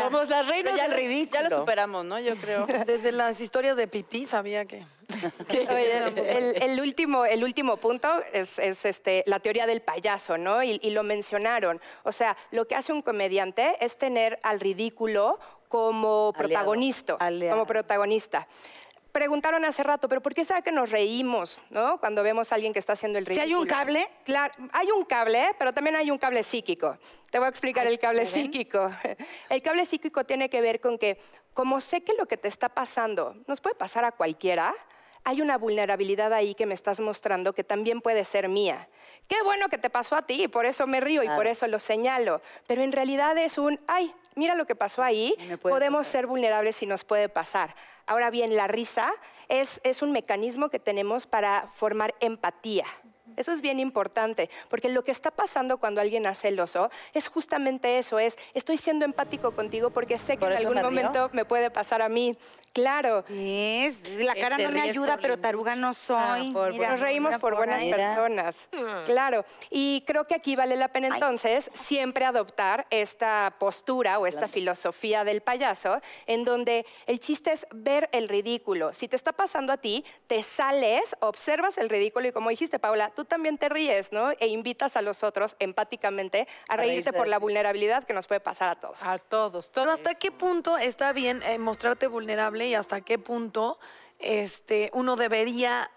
[0.03, 1.43] Somos las reinas del lo- ridículo.
[1.43, 2.19] Ya lo superamos, ¿no?
[2.19, 2.67] Yo creo.
[2.67, 4.85] Desde las historias de pipí sabía que...
[5.49, 10.63] El, el último, el último punto es, es, este, la teoría del payaso, ¿no?
[10.63, 11.81] Y, y lo mencionaron.
[12.05, 15.39] O sea, lo que hace un comediante es tener al ridículo
[15.69, 17.17] como protagonista.
[17.19, 18.47] Como protagonista.
[19.13, 21.99] Preguntaron hace rato, pero ¿por qué será que nos reímos, no?
[21.99, 23.47] Cuando vemos a alguien que está haciendo el ¿Sí ridículo.
[23.47, 24.09] hay un cable?
[24.25, 26.99] Claro, hay un cable, pero también hay un cable psíquico.
[27.31, 28.91] Te voy a explicar el cable psíquico.
[29.49, 31.19] El cable psíquico tiene que ver con que,
[31.55, 34.75] como sé que lo que te está pasando nos puede pasar a cualquiera,
[35.25, 38.89] hay una vulnerabilidad ahí que me estás mostrando que también puede ser mía.
[39.29, 41.67] Qué bueno que te pasó a ti, y por eso me río y por eso
[41.67, 42.41] lo señalo.
[42.67, 46.87] Pero en realidad es un, ay, mira lo que pasó ahí, podemos ser vulnerables y
[46.87, 47.75] nos puede pasar.
[48.07, 49.13] Ahora bien, la risa
[49.49, 52.87] es, es un mecanismo que tenemos para formar empatía.
[53.37, 57.29] Eso es bien importante, porque lo que está pasando cuando alguien hace el oso es
[57.29, 61.31] justamente eso, es estoy siendo empático contigo porque sé que ¿Por en algún me momento
[61.33, 62.37] me puede pasar a mí.
[62.79, 63.25] Claro.
[63.29, 66.51] Es, la cara no me ayuda, pero taruga no soy.
[66.51, 68.57] Nos Mira, reímos mira por buenas personas.
[69.07, 69.45] Claro.
[69.69, 75.25] Y creo que aquí vale la pena entonces siempre adoptar esta postura o esta filosofía
[75.25, 78.93] del payaso, en donde el chiste es ver el ridículo.
[78.93, 83.11] Si te está pasando a ti, te sales, observas el ridículo y como dijiste, Paula,
[83.11, 84.31] tú también te ríes, ¿no?
[84.39, 88.41] E invitas a los otros empáticamente a A reírte por la vulnerabilidad que nos puede
[88.41, 88.99] pasar a todos.
[89.03, 89.71] A todos.
[89.75, 93.79] Pero ¿hasta qué punto está bien eh, mostrarte vulnerable y hasta qué punto
[94.19, 95.91] este, uno debería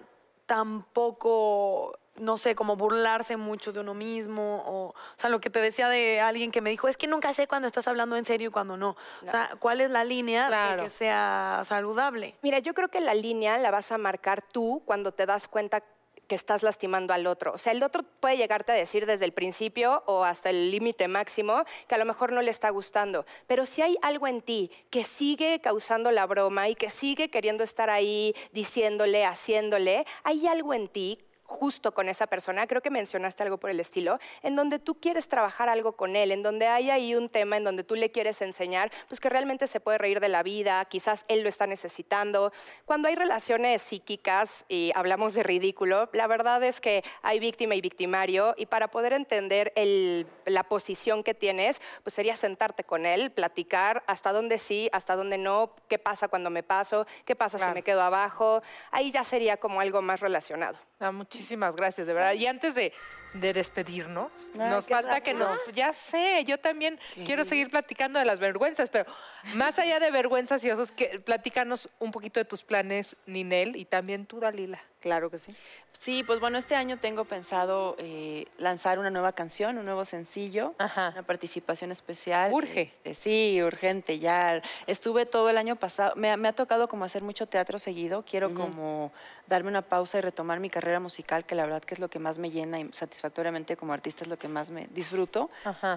[0.46, 4.64] tampoco, no sé, como burlarse mucho de uno mismo?
[4.66, 7.34] O, o sea, lo que te decía de alguien que me dijo, es que nunca
[7.34, 8.96] sé cuando estás hablando en serio y cuando no.
[9.22, 10.84] O sea, ¿cuál es la línea Claro.
[10.84, 12.36] de que sea saludable?
[12.42, 15.84] Mira, yo creo que la línea la vas a marcar tú cuando te das cuenta
[16.32, 17.52] que estás lastimando al otro.
[17.52, 21.10] O sea, el otro puede llegarte a decir desde el principio o hasta el límite
[21.10, 23.26] máximo que a lo mejor no le está gustando.
[23.48, 27.66] Pero si hay algo en ti que sigue causando la broma y que sigue queriendo
[27.66, 31.20] estar ahí diciéndole, haciéndole, hay algo en ti
[31.52, 35.28] justo con esa persona, creo que mencionaste algo por el estilo, en donde tú quieres
[35.28, 38.41] trabajar algo con él, en donde hay ahí un tema en donde tú le quieres
[38.41, 42.54] enseñar, pues que realmente se puede reír de la vida, quizás él lo está necesitando.
[42.86, 47.82] Cuando hay relaciones psíquicas y hablamos de ridículo, la verdad es que hay víctima y
[47.82, 53.32] victimario y para poder entender el- la posición que tienes, pues sería sentarte con él,
[53.32, 57.66] platicar hasta dónde sí, hasta dónde no, qué pasa cuando me paso, qué pasa si
[57.74, 58.62] me quedo abajo.
[58.91, 60.78] Ahí ya sería como algo más relacionado.
[61.02, 62.34] Ah, muchísimas gracias, de verdad.
[62.34, 62.93] Y antes de,
[63.34, 65.56] de despedirnos, Ay, nos qué falta que rápido.
[65.66, 65.76] nos...
[65.76, 69.12] Ya sé, yo también quiero seguir platicando de las vergüenzas, pero
[69.56, 73.86] más allá de vergüenzas y osos, que, platícanos un poquito de tus planes, Ninel, y
[73.86, 74.82] también tú, Dalila.
[75.00, 75.56] Claro que sí.
[75.94, 80.76] Sí, pues bueno, este año tengo pensado eh, lanzar una nueva canción, un nuevo sencillo,
[80.80, 82.52] una participación especial.
[82.54, 82.94] Urge.
[83.04, 84.62] Este, sí, urgente, ya.
[84.86, 88.24] Estuve todo el año pasado, me, ha- me ha tocado como hacer mucho teatro seguido,
[88.30, 88.56] quiero Ujú.
[88.58, 89.12] como
[89.48, 92.20] darme una pausa y retomar mi carrera musical, que la verdad que es lo que
[92.20, 92.90] más me llena y
[93.22, 95.50] satisfactoriamente como artista es lo que más me disfruto.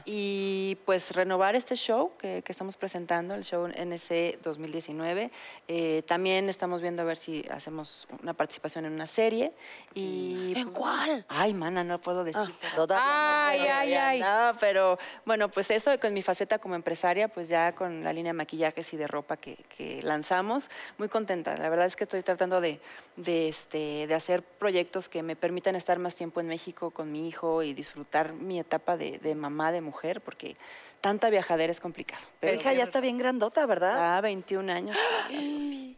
[0.05, 5.31] Y pues renovar este show que, que estamos presentando, el show NC 2019.
[5.67, 9.53] Eh, también estamos viendo a ver si hacemos una participación en una serie.
[9.95, 11.25] Y, ¿En cuál?
[11.29, 12.43] Ay, mana, no puedo decir.
[12.91, 14.21] Ay, ay, ay.
[14.21, 18.33] No, pero bueno, pues eso con mi faceta como empresaria, pues ya con la línea
[18.33, 20.69] de maquillajes y de ropa que, que lanzamos,
[20.99, 21.57] muy contenta.
[21.57, 22.81] La verdad es que estoy tratando de,
[23.17, 27.29] de, este, de hacer proyectos que me permitan estar más tiempo en México con mi
[27.29, 30.57] hijo y disfrutar mi etapa de, de mamá, de mujer, porque
[31.05, 32.23] tanta viajadera es complicado.
[32.41, 34.17] Tu hija ya está bien grandota, ¿verdad?
[34.17, 34.97] Ah, 21 años.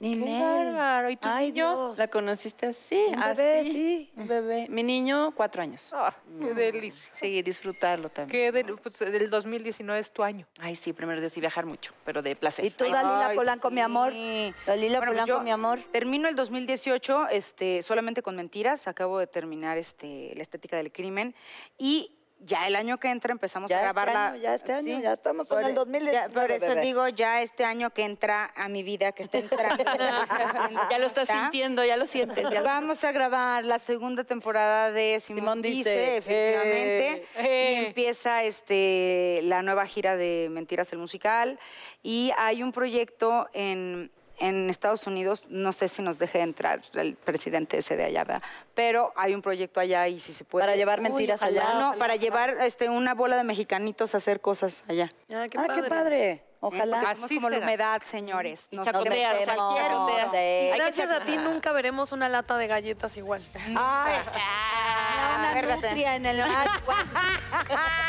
[0.00, 0.42] Ninel.
[0.42, 1.10] bárbaro.
[1.10, 1.76] ¿Y tu Ay, niño?
[1.76, 1.98] Dios.
[1.98, 3.04] ¿La conociste así?
[3.10, 4.10] Un bebé, así, sí.
[4.16, 4.66] Un bebé.
[4.68, 5.92] Mi niño, cuatro años.
[5.94, 7.08] Ah, qué delicia.
[7.14, 8.32] Sí, disfrutarlo también.
[8.32, 10.44] Que del, pues, del 2019 es tu año.
[10.58, 12.64] Ay, sí, primero Dios y viajar mucho, pero de placer.
[12.64, 14.12] ¿Y tú, Dalila Polanco, mi amor?
[14.12, 15.78] Dalila Bueno, Polanco, yo mi amor.
[15.92, 18.88] Termino el 2018 este, solamente con mentiras.
[18.88, 21.32] Acabo de terminar este, la estética del crimen.
[21.78, 22.10] Y
[22.40, 24.26] ya el año que entra empezamos Ya a este grabar la.
[24.28, 25.02] año, ya este año, Sí.
[25.02, 26.80] ya estamos en Por- el 2019, ya, Por eso bebé.
[26.82, 29.82] digo, ya este año que entra a mi vida, que está entrando.
[30.90, 32.44] Ya lo estás sintiendo, ya lo sientes.
[32.50, 37.26] ya lo- Vamos a grabar la segunda temporada de Simón, Simón dice, dice, efectivamente.
[37.36, 37.72] eh.
[37.82, 41.58] Y empieza este, la nueva gira de Mentiras el Musical.
[42.02, 47.14] Y hay un proyecto en, en Estados Unidos, no sé si nos deje entrar el
[47.14, 48.42] presidente ese de allá, ¿verdad?
[48.74, 50.64] pero hay un proyecto allá y si se puede.
[50.66, 51.62] Para llevar mentiras allá.
[51.74, 55.10] No, Ojalá, para llevar este, una bola de mexicanitos a hacer cosas allá.
[55.32, 56.42] Ah, qué Ah, qué padre.
[56.60, 57.00] Ojalá.
[57.00, 57.66] Porque somos como la será.
[57.66, 58.66] humedad, señores.
[58.70, 60.76] Y chacoteas, chacoteas.
[60.76, 63.42] Gracias a ti nunca veremos una lata de galletas igual.
[63.54, 64.20] Ay,
[65.38, 65.88] una Acuérdate.
[65.88, 66.40] nutria en el...
[66.42, 66.98] Ay, guau.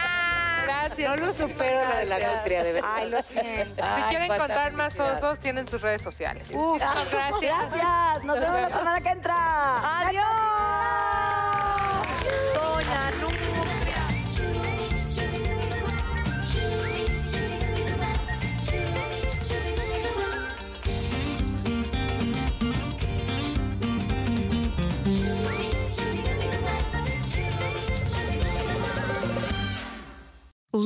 [0.67, 1.09] Gracias.
[1.09, 2.89] No lo supero la de la nutria, de verdad.
[2.93, 3.75] Ay, lo siento.
[3.75, 6.49] Si Ay, quieren encontrar más osos, tienen sus redes sociales.
[6.51, 7.71] Muchas gracias.
[7.71, 8.23] Gracias.
[8.23, 9.35] Nos vemos la semana que entra.
[9.99, 10.25] ¡Adiós!
[12.53, 13.46] Doña.